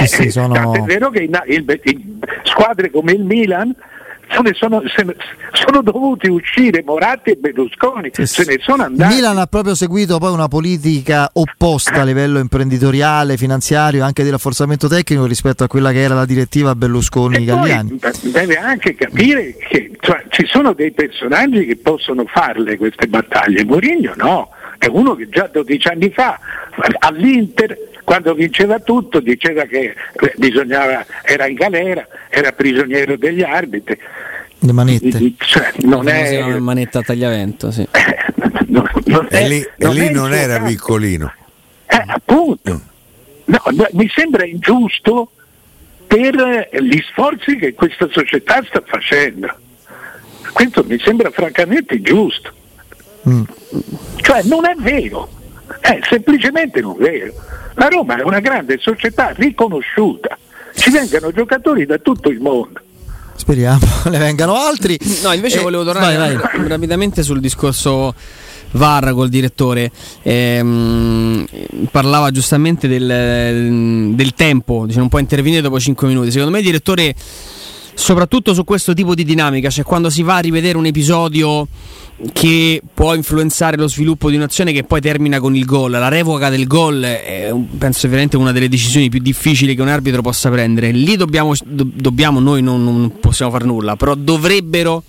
Sì, 0.08 0.24
sì, 0.24 0.30
sono... 0.30 0.74
È 0.74 0.82
vero 0.82 1.10
che 1.10 1.20
in, 1.20 1.40
in, 1.48 1.66
in 1.84 2.20
squadre 2.44 2.90
come 2.92 3.14
il 3.14 3.24
Milan 3.24 3.76
sono, 4.54 4.82
sono, 5.54 5.82
dovuti 5.82 6.28
uscire 6.28 6.84
Moratti 6.86 7.32
e 7.32 7.36
Berlusconi, 7.36 8.12
sì, 8.14 8.26
se 8.26 8.46
ne 8.46 8.58
sono 8.62 8.84
andati. 8.84 9.16
Milan 9.16 9.38
ha 9.38 9.48
proprio 9.48 9.76
seguito 9.76 10.18
poi 10.20 10.32
una 10.32 10.48
politica 10.48 11.30
opposta 11.34 12.02
a 12.02 12.04
livello 12.04 12.40
imprenditoriale, 12.40 13.38
finanziario, 13.38 14.04
anche 14.04 14.24
di 14.24 14.30
rafforzamento 14.30 14.88
tecnico 14.88 15.26
rispetto 15.26 15.64
a 15.64 15.68
quella 15.68 15.92
che 15.92 16.02
era 16.02 16.14
la 16.14 16.26
direttiva 16.26 16.76
Berlusconi-Galliani. 16.76 18.00
Deve 18.24 18.58
anche 18.58 18.94
capire 18.96 19.56
che 19.58 19.92
cioè, 20.00 20.24
ci 20.30 20.46
sono 20.46 20.74
dei 20.74 20.92
personaggi 20.92 21.66
che 21.66 21.78
possono 21.78 22.26
farle 22.26 22.78
queste 22.78 23.08
battaglie, 23.08 23.66
Mourinho 23.66 24.14
no, 24.16 24.50
è 24.78 24.88
uno 24.88 25.16
che 25.16 25.28
già 25.30 25.50
12 25.52 25.88
anni 25.88 26.10
fa 26.12 26.40
all'Inter 27.00 27.76
quando 28.10 28.34
vinceva 28.34 28.80
tutto 28.80 29.20
diceva 29.20 29.66
che 29.66 29.94
bisognava, 30.38 31.06
era 31.22 31.46
in 31.46 31.54
galera, 31.54 32.08
era 32.28 32.52
prigioniero 32.54 33.16
degli 33.18 33.44
arbitri. 33.44 34.00
Le 34.58 34.72
manette. 34.72 35.34
Cioè, 35.38 35.74
non 35.82 36.08
è... 36.08 36.42
Una 36.42 36.58
manetta 36.58 36.98
a 36.98 37.02
tagliavento, 37.04 37.70
sì. 37.70 37.88
non, 38.66 38.90
non 39.06 39.28
e 39.30 39.48
lì, 39.48 39.64
non, 39.76 39.94
lì 39.94 40.10
non 40.10 40.34
era 40.34 40.60
piccolino. 40.60 41.32
Eh, 41.86 42.04
appunto. 42.08 42.82
No, 43.46 43.62
mi 43.92 44.10
sembra 44.12 44.44
ingiusto 44.44 45.30
per 46.08 46.68
gli 46.82 47.00
sforzi 47.12 47.58
che 47.58 47.76
questa 47.76 48.08
società 48.10 48.64
sta 48.68 48.82
facendo. 48.84 49.56
Questo 50.52 50.84
mi 50.84 50.98
sembra 50.98 51.30
francamente 51.30 52.02
giusto. 52.02 52.52
Mm. 53.30 53.44
Cioè 54.16 54.42
non 54.46 54.66
è 54.66 54.74
vero, 54.78 55.30
è 55.80 56.00
semplicemente 56.10 56.82
non 56.82 56.96
vero. 56.98 57.49
La 57.80 57.88
Roma 57.88 58.18
è 58.18 58.24
una 58.24 58.42
grande 58.42 58.78
società 58.78 59.32
riconosciuta, 59.34 60.38
ci 60.76 60.90
vengono 60.90 61.32
giocatori 61.32 61.86
da 61.86 61.98
tutto 61.98 62.28
il 62.28 62.42
mondo. 62.42 62.82
Speriamo 63.38 63.80
ne 64.12 64.18
vengano 64.18 64.54
altri. 64.56 65.00
No, 65.24 65.32
invece 65.32 65.60
eh, 65.60 65.62
volevo 65.62 65.86
tornare 65.86 66.18
vai, 66.18 66.36
vai. 66.36 66.68
rapidamente 66.68 67.24
sul 67.24 67.40
discorso 67.40 68.14
VAR 68.72 69.14
col 69.14 69.30
direttore. 69.30 69.92
Ehm, 70.24 71.46
parlava 71.90 72.32
giustamente 72.32 72.90
del, 72.90 74.14
del 74.14 74.34
tempo, 74.34 74.84
dice, 74.86 75.00
non 75.00 75.08
può 75.08 75.20
intervenire 75.20 75.62
dopo 75.62 75.80
5 75.80 76.06
minuti. 76.06 76.32
Secondo 76.32 76.52
me 76.52 76.60
il 76.60 76.66
direttore, 76.66 77.16
soprattutto 78.00 78.54
su 78.54 78.64
questo 78.64 78.94
tipo 78.94 79.14
di 79.14 79.26
dinamica, 79.26 79.70
cioè 79.70 79.84
quando 79.84 80.10
si 80.10 80.24
va 80.24 80.38
a 80.38 80.40
rivedere 80.40 80.78
un 80.78 80.86
episodio 80.86 81.68
che 82.32 82.82
può 82.94 83.14
influenzare 83.14 83.78
lo 83.78 83.88
sviluppo 83.88 84.30
di 84.30 84.38
un'azione 84.38 84.72
che 84.72 84.84
poi 84.84 85.02
termina 85.02 85.40
con 85.40 85.56
il 85.56 85.66
gol. 85.66 85.92
La 85.92 86.08
revoca 86.08 86.50
del 86.50 86.66
gol 86.66 87.02
è 87.02 87.54
penso 87.78 88.08
veramente 88.08 88.38
una 88.38 88.54
delle 88.54 88.70
decisioni 88.70 89.10
più 89.10 89.20
difficili 89.20 89.76
che 89.76 89.82
un 89.82 89.90
arbitro 89.90 90.22
possa 90.22 90.50
prendere. 90.50 90.92
Lì 90.92 91.18
dobbiamo, 91.18 91.54
do, 91.66 91.86
dobbiamo 91.94 92.40
noi 92.40 92.62
non, 92.62 92.84
non 92.84 93.20
possiamo 93.20 93.52
fare 93.52 93.66
nulla, 93.66 93.98
però 93.98 94.16
dovrebbero 94.16 95.04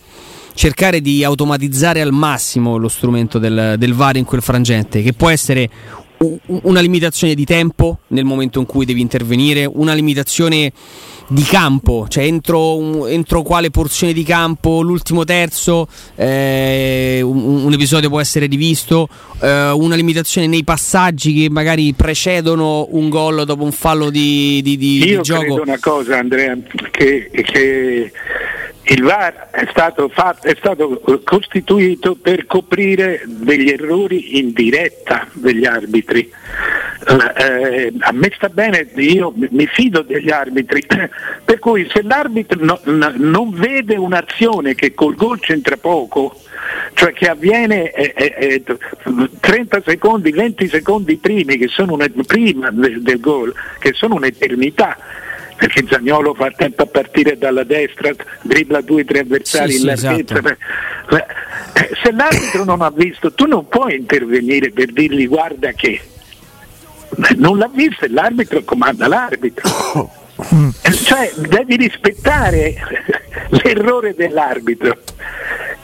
cercare 0.54 1.00
di 1.00 1.22
automatizzare 1.22 2.00
al 2.00 2.12
massimo 2.12 2.76
lo 2.76 2.88
strumento 2.88 3.38
del, 3.38 3.76
del 3.78 3.94
VAR 3.94 4.16
in 4.16 4.24
quel 4.24 4.42
frangente, 4.42 5.00
che 5.02 5.12
può 5.12 5.28
essere 5.30 5.70
una 6.62 6.80
limitazione 6.80 7.34
di 7.34 7.44
tempo 7.44 8.00
nel 8.08 8.24
momento 8.24 8.58
in 8.58 8.66
cui 8.66 8.84
devi 8.84 9.00
intervenire, 9.00 9.64
una 9.64 9.94
limitazione 9.94 10.70
di 11.32 11.44
campo, 11.44 12.06
cioè 12.08 12.24
entro, 12.24 13.06
entro 13.06 13.42
quale 13.42 13.70
porzione 13.70 14.12
di 14.12 14.24
campo, 14.24 14.80
l'ultimo 14.80 15.22
terzo, 15.22 15.86
eh, 16.16 17.20
un, 17.22 17.64
un, 17.66 17.72
episodio 17.72 18.08
può 18.08 18.20
essere 18.20 18.46
rivisto, 18.46 19.08
eh, 19.40 19.70
una 19.70 19.94
limitazione 19.94 20.48
nei 20.48 20.64
passaggi 20.64 21.32
che 21.32 21.48
magari 21.48 21.94
precedono 21.94 22.88
un 22.90 23.08
gol 23.08 23.44
dopo 23.44 23.62
un 23.62 23.70
fallo 23.70 24.10
di, 24.10 24.60
di, 24.62 24.76
di, 24.76 25.04
Io 25.04 25.18
di 25.18 25.22
gioco. 25.22 25.42
Io 25.42 25.54
credo 25.54 25.62
una 25.62 25.78
cosa 25.78 26.18
Andrea, 26.18 26.58
che, 26.90 27.30
che 27.30 28.10
il 28.90 29.02
VAR 29.04 29.50
è 29.50 29.66
stato, 29.70 30.08
fatto, 30.08 30.48
è 30.48 30.54
stato, 30.58 31.00
costituito 31.24 32.16
per 32.16 32.46
coprire 32.46 33.22
degli 33.24 33.68
errori 33.68 34.38
in 34.38 34.52
diretta 34.52 35.28
degli 35.32 35.64
arbitri. 35.64 36.28
Eh, 37.36 37.92
a 38.00 38.12
me 38.12 38.32
sta 38.34 38.48
bene, 38.48 38.88
io 38.96 39.32
mi 39.36 39.66
fido 39.66 40.02
degli 40.02 40.30
arbitri, 40.30 40.84
per 41.44 41.60
cui 41.60 41.88
se 41.88 42.02
l'arbitro 42.02 42.64
no, 42.64 42.80
no, 42.84 43.12
non 43.14 43.50
vede 43.52 43.94
un'azione 43.94 44.74
che 44.74 44.92
col 44.92 45.14
gol 45.14 45.38
c'entra 45.38 45.76
poco, 45.76 46.40
cioè 46.94 47.12
che 47.12 47.28
avviene 47.28 47.92
eh, 47.92 48.12
eh, 48.16 48.62
30 49.38 49.76
eh, 49.76 49.82
secondi, 49.86 50.32
20 50.32 50.68
secondi 50.68 51.16
primi, 51.16 51.58
che 51.58 51.68
sono 51.68 51.92
una, 51.92 52.10
prima 52.26 52.70
del, 52.72 53.02
del 53.02 53.20
gol, 53.20 53.54
che 53.78 53.92
sono 53.92 54.16
un'eternità, 54.16 54.98
perché 55.60 55.84
Zagnolo 55.86 56.32
fa 56.32 56.50
tempo 56.56 56.84
a 56.84 56.86
partire 56.86 57.36
dalla 57.36 57.64
destra, 57.64 58.10
dribbla 58.40 58.80
due 58.80 59.02
o 59.02 59.04
tre 59.04 59.18
avversari 59.18 59.72
sì, 59.72 59.86
in 59.86 59.94
sì, 59.94 60.06
larghezza. 60.06 60.38
Esatto. 60.38 60.56
Eh, 61.74 61.90
se 62.02 62.12
l'arbitro 62.12 62.64
non 62.64 62.80
ha 62.80 62.90
visto, 62.90 63.30
tu 63.34 63.44
non 63.44 63.68
puoi 63.68 63.94
intervenire 63.96 64.70
per 64.70 64.90
dirgli 64.90 65.28
guarda 65.28 65.72
che 65.72 66.00
non 67.36 67.58
l'ha 67.58 67.70
visto 67.70 68.06
e 68.06 68.08
l'arbitro 68.08 68.62
comanda 68.64 69.06
l'arbitro. 69.06 70.18
Eh, 70.40 70.92
cioè 70.92 71.30
devi 71.36 71.76
rispettare 71.76 72.74
l'errore 73.62 74.14
dell'arbitro 74.14 74.96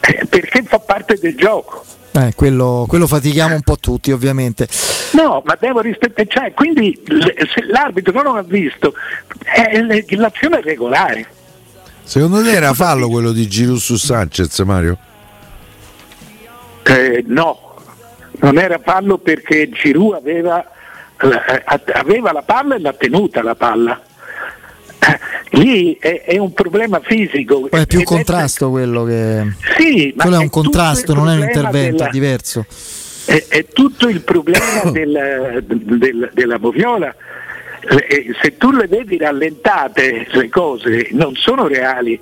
eh, 0.01 0.25
perché 0.25 0.63
fa 0.63 0.79
parte 0.79 1.19
del 1.21 1.37
gioco. 1.37 1.85
Eh, 2.17 2.33
quello, 2.35 2.87
quello, 2.89 3.07
fatichiamo 3.07 3.55
un 3.55 3.61
po' 3.61 3.77
tutti, 3.77 4.11
ovviamente. 4.11 4.67
No, 5.13 5.43
ma 5.45 5.55
devo 5.61 5.81
rispettare, 5.81 6.27
cioè, 6.27 6.55
quindi 6.55 6.99
se 7.05 7.63
l'arbitro 7.67 8.23
non 8.23 8.39
ha 8.39 8.43
visto, 8.43 8.95
eh, 9.55 10.17
l'azione 10.17 10.61
è 10.61 10.63
regolare. 10.63 11.27
Secondo 12.03 12.43
te 12.43 12.53
era 12.53 12.73
fallo 12.73 13.11
quello 13.11 13.33
di 13.33 13.47
Giroud 13.47 13.79
su 13.79 13.97
Sanchez, 13.97 14.59
Mario? 14.61 14.97
Eh, 16.85 17.23
no, 17.27 17.75
non 18.41 18.59
era 18.59 18.79
fallo 18.83 19.19
perché 19.19 19.69
Giroud 19.69 20.15
aveva, 20.15 20.65
eh, 21.21 21.63
aveva 21.93 22.33
la 22.33 22.43
palla 22.43 22.77
e 22.77 22.81
l'ha 22.81 22.95
tenuta 22.95 23.43
la 23.43 23.55
palla 23.55 24.01
lì 25.51 25.97
è, 25.99 26.23
è, 26.23 26.39
un 26.39 26.53
problema 26.53 27.01
fisico. 27.03 27.69
Poi 27.69 27.81
è 27.81 27.87
più 27.87 28.03
contrasto 28.03 28.69
è... 28.69 28.71
quello 28.71 29.05
che. 29.05 29.53
Sì, 29.77 30.13
ma 30.17 30.25
quello 30.25 30.39
è 30.39 30.43
un 30.43 30.51
contrasto, 30.51 31.15
non 31.15 31.29
è 31.29 31.35
un 31.35 31.43
intervento, 31.43 31.97
della... 31.97 32.09
è 32.09 32.11
diverso. 32.11 32.67
È, 33.25 33.67
tutto 33.73 34.09
il 34.09 34.21
problema 34.21 34.91
del, 34.91 35.65
del, 35.67 36.31
della 36.33 36.59
moviola. 36.59 37.15
Eh, 37.89 38.35
se 38.43 38.57
tu 38.57 38.73
le 38.73 38.89
vedi 38.89 39.17
rallentate 39.17 40.27
le 40.29 40.49
cose 40.49 41.07
non 41.13 41.37
sono 41.37 41.69
reali, 41.69 42.21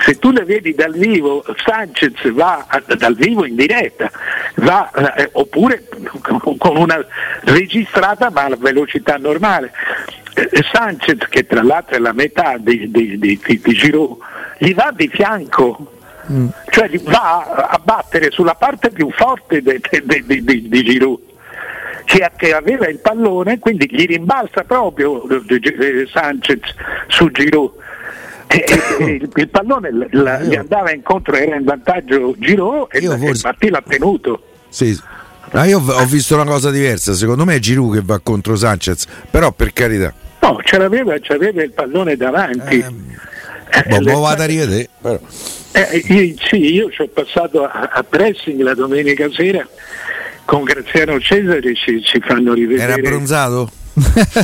se 0.00 0.18
tu 0.18 0.30
le 0.32 0.44
vedi 0.44 0.74
dal 0.74 0.92
vivo, 0.92 1.42
Sanchez 1.64 2.30
va 2.32 2.66
dal 2.94 3.14
vivo 3.14 3.46
in 3.46 3.56
diretta, 3.56 4.10
va, 4.56 4.90
eh, 5.14 5.30
oppure 5.32 5.84
con 6.58 6.76
una 6.76 7.02
registrata 7.44 8.28
ma 8.28 8.44
a 8.44 8.56
velocità 8.56 9.16
normale. 9.16 9.72
Eh, 10.38 10.64
Sanchez, 10.72 11.26
che 11.28 11.46
tra 11.46 11.62
l'altro 11.62 11.96
è 11.96 11.98
la 11.98 12.12
metà 12.12 12.56
di, 12.58 12.90
di, 12.90 13.18
di, 13.18 13.40
di 13.42 13.72
Giroud, 13.72 14.18
gli 14.58 14.74
va 14.74 14.92
di 14.94 15.08
fianco 15.08 15.92
mm. 16.30 16.48
cioè 16.70 16.90
va 17.02 17.68
a 17.70 17.80
battere 17.82 18.30
sulla 18.30 18.54
parte 18.54 18.90
più 18.90 19.10
forte 19.10 19.62
di 19.62 20.82
Giroud 20.84 21.20
che, 22.04 22.30
che, 22.36 22.54
aveva 22.54 22.88
il 22.88 22.98
pallone, 23.00 23.58
quindi 23.58 23.86
gli 23.90 24.06
rimbalza 24.06 24.64
proprio 24.64 25.22
Sanchez 26.10 26.60
su 27.08 27.30
Giroud. 27.30 27.72
E, 28.46 28.64
e, 28.98 29.28
il, 29.34 29.48
pallone 29.50 29.90
la, 30.12 30.40
gli 30.40 30.54
andava 30.54 30.90
incontro, 30.90 31.34
era 31.34 31.56
in 31.56 31.64
vantaggio 31.64 32.34
Giroud 32.38 32.86
e, 32.90 33.02
forse... 33.02 33.46
Matti 33.46 33.68
l'ha 33.68 33.82
tenuto. 33.86 34.42
Sì. 34.70 34.98
Ma 35.52 35.64
io 35.64 35.80
ho 35.80 36.04
visto 36.06 36.34
una 36.34 36.44
cosa 36.44 36.70
diversa, 36.70 37.12
secondo 37.12 37.44
me 37.44 37.56
è 37.56 37.58
Giroud 37.58 37.94
che 37.94 38.02
va 38.02 38.18
contro 38.22 38.56
Sanchez, 38.56 39.06
però 39.30 39.52
per 39.52 39.74
carità. 39.74 40.12
No, 40.48 40.60
ce 40.64 40.78
l'aveva, 40.78 41.18
ce 41.18 41.32
l'aveva 41.34 41.62
il 41.62 41.72
pallone 41.72 42.16
davanti. 42.16 42.78
Eh, 42.78 43.94
eh, 43.94 43.98
boh, 44.00 44.20
vado 44.20 44.42
a 44.42 44.46
rivedere. 44.46 44.88
Eh, 45.72 46.04
io, 46.06 46.34
sì, 46.38 46.72
io 46.74 46.90
ci 46.90 47.02
ho 47.02 47.08
passato 47.08 47.64
a, 47.64 47.90
a 47.92 48.02
pressing 48.02 48.60
la 48.62 48.74
domenica 48.74 49.28
sera 49.30 49.66
con 50.46 50.64
Graziano 50.64 51.20
Cesare 51.20 51.74
ci, 51.74 52.02
ci 52.02 52.20
fanno 52.20 52.54
rivedere. 52.54 52.92
Era 52.92 52.94
abbronzato? 52.94 53.70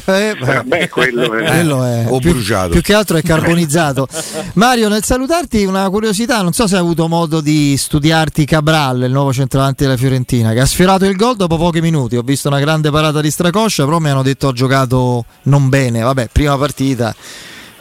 Eh, 0.06 0.36
Vabbè, 0.38 0.88
quello 0.88 1.22
è, 1.32 1.44
quello 1.44 1.84
è 1.84 2.06
o 2.08 2.18
più, 2.18 2.32
bruciato. 2.32 2.70
Più 2.70 2.80
che 2.80 2.94
altro 2.94 3.16
è 3.16 3.22
carbonizzato. 3.22 4.08
Mario, 4.54 4.88
nel 4.88 5.02
salutarti 5.02 5.64
una 5.64 5.88
curiosità, 5.90 6.42
non 6.42 6.52
so 6.52 6.66
se 6.66 6.74
hai 6.74 6.80
avuto 6.80 7.08
modo 7.08 7.40
di 7.40 7.76
studiarti 7.76 8.44
Cabral, 8.44 9.02
il 9.02 9.12
nuovo 9.12 9.32
centravanti 9.32 9.84
della 9.84 9.96
Fiorentina, 9.96 10.52
che 10.52 10.60
ha 10.60 10.66
sfiorato 10.66 11.04
il 11.04 11.16
gol 11.16 11.36
dopo 11.36 11.56
pochi 11.56 11.80
minuti. 11.80 12.16
Ho 12.16 12.22
visto 12.22 12.48
una 12.48 12.60
grande 12.60 12.90
parata 12.90 13.20
di 13.20 13.30
stracoscia, 13.30 13.84
però 13.84 13.98
mi 13.98 14.10
hanno 14.10 14.22
detto 14.22 14.48
ha 14.48 14.52
giocato 14.52 15.24
non 15.42 15.68
bene. 15.68 16.02
Vabbè, 16.02 16.28
prima 16.32 16.56
partita. 16.56 17.14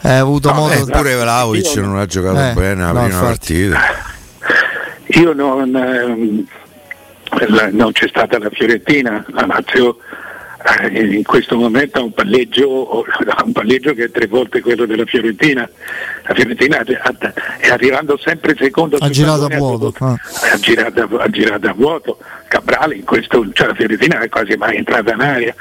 Hai 0.02 0.18
avuto 0.18 0.50
no, 0.52 0.56
modo 0.56 0.74
eh, 0.74 0.86
pure 0.86 1.16
Vlaovic 1.16 1.76
non 1.78 1.98
ha 1.98 2.06
giocato 2.06 2.38
eh, 2.38 2.54
bene 2.54 2.82
la 2.82 2.92
no, 2.92 3.04
prima 3.04 3.06
infatti. 3.06 3.70
partita. 3.70 3.80
Io 5.20 5.34
non 5.34 5.76
ehm, 5.76 6.46
non 7.72 7.92
c'è 7.92 8.08
stata 8.08 8.38
la 8.38 8.50
Fiorentina, 8.52 9.26
la 9.30 9.46
Lazio 9.46 9.98
in 10.92 11.24
questo 11.24 11.58
momento 11.58 12.00
ha 12.00 12.04
un 12.04 12.14
palleggio, 12.14 13.06
un 13.44 13.52
palleggio 13.52 13.94
che 13.94 14.06
è 14.06 14.12
tre 14.12 14.28
volte 14.28 14.62
quello 14.62 14.86
della 14.86 15.06
Fiorentina. 15.06 15.70
La 16.26 16.34
Fiorentina 16.34 16.84
è 17.58 17.70
arrivando 17.70 18.18
sempre 18.18 18.56
secondo 18.58 18.98
ha 19.00 19.10
girato 19.10 19.46
a 19.46 19.58
vuoto. 19.58 19.94
Ah. 20.00 20.16
Ha, 20.54 20.58
girato, 20.60 21.18
ha 21.18 21.28
girato 21.30 21.68
a 21.68 21.74
vuoto. 21.74 22.18
Cabrale 22.48 22.96
in 22.96 23.04
questo, 23.04 23.46
cioè 23.52 23.68
la 23.68 23.74
Fiorentina 23.74 24.20
è 24.20 24.30
quasi 24.30 24.56
mai 24.56 24.78
entrata 24.78 25.14
in 25.14 25.20
aria. 25.22 25.56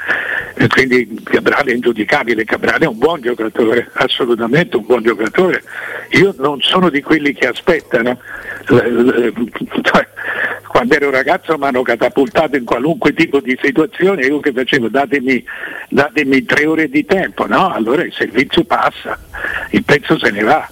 E 0.55 0.67
quindi 0.67 1.21
Cabrale 1.23 1.71
è 1.71 1.75
ingiudicabile, 1.75 2.43
Cabrale 2.43 2.85
è 2.85 2.87
un 2.87 2.97
buon 2.97 3.21
giocatore, 3.21 3.89
assolutamente 3.93 4.77
un 4.77 4.85
buon 4.85 5.01
giocatore. 5.01 5.63
Io 6.11 6.33
non 6.37 6.61
sono 6.61 6.89
di 6.89 7.01
quelli 7.01 7.33
che 7.33 7.47
aspettano. 7.47 8.19
Cioè, 8.65 10.07
quando 10.67 10.95
ero 10.95 11.09
ragazzo 11.09 11.57
mi 11.57 11.65
hanno 11.65 11.81
catapultato 11.81 12.55
in 12.55 12.65
qualunque 12.65 13.13
tipo 13.13 13.39
di 13.39 13.57
situazione, 13.61 14.25
io 14.25 14.39
che 14.39 14.51
facevo 14.51 14.89
datemi, 14.89 15.43
datemi 15.89 16.43
tre 16.45 16.65
ore 16.65 16.89
di 16.89 17.05
tempo, 17.05 17.47
no? 17.47 17.71
Allora 17.71 18.03
il 18.03 18.13
servizio 18.13 18.63
passa, 18.63 19.19
il 19.71 19.83
pezzo 19.83 20.17
se 20.17 20.31
ne 20.31 20.43
va. 20.43 20.67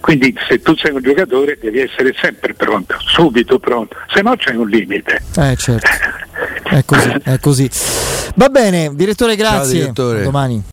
Quindi 0.00 0.36
se 0.48 0.60
tu 0.60 0.74
sei 0.76 0.92
un 0.92 1.02
giocatore 1.02 1.58
devi 1.60 1.80
essere 1.80 2.14
sempre 2.16 2.54
pronto, 2.54 2.96
subito 2.98 3.58
pronto, 3.58 3.96
se 4.08 4.22
no 4.22 4.36
c'è 4.36 4.54
un 4.54 4.68
limite. 4.68 5.22
Eh 5.36 5.56
certo. 5.56 5.88
È 6.68 6.84
così, 6.84 7.12
è 7.22 7.38
così. 7.38 7.70
Va 8.34 8.48
bene, 8.48 8.90
direttore, 8.94 9.36
grazie. 9.36 9.58
Ciao, 9.58 9.72
direttore. 9.72 10.22
Domani. 10.22 10.62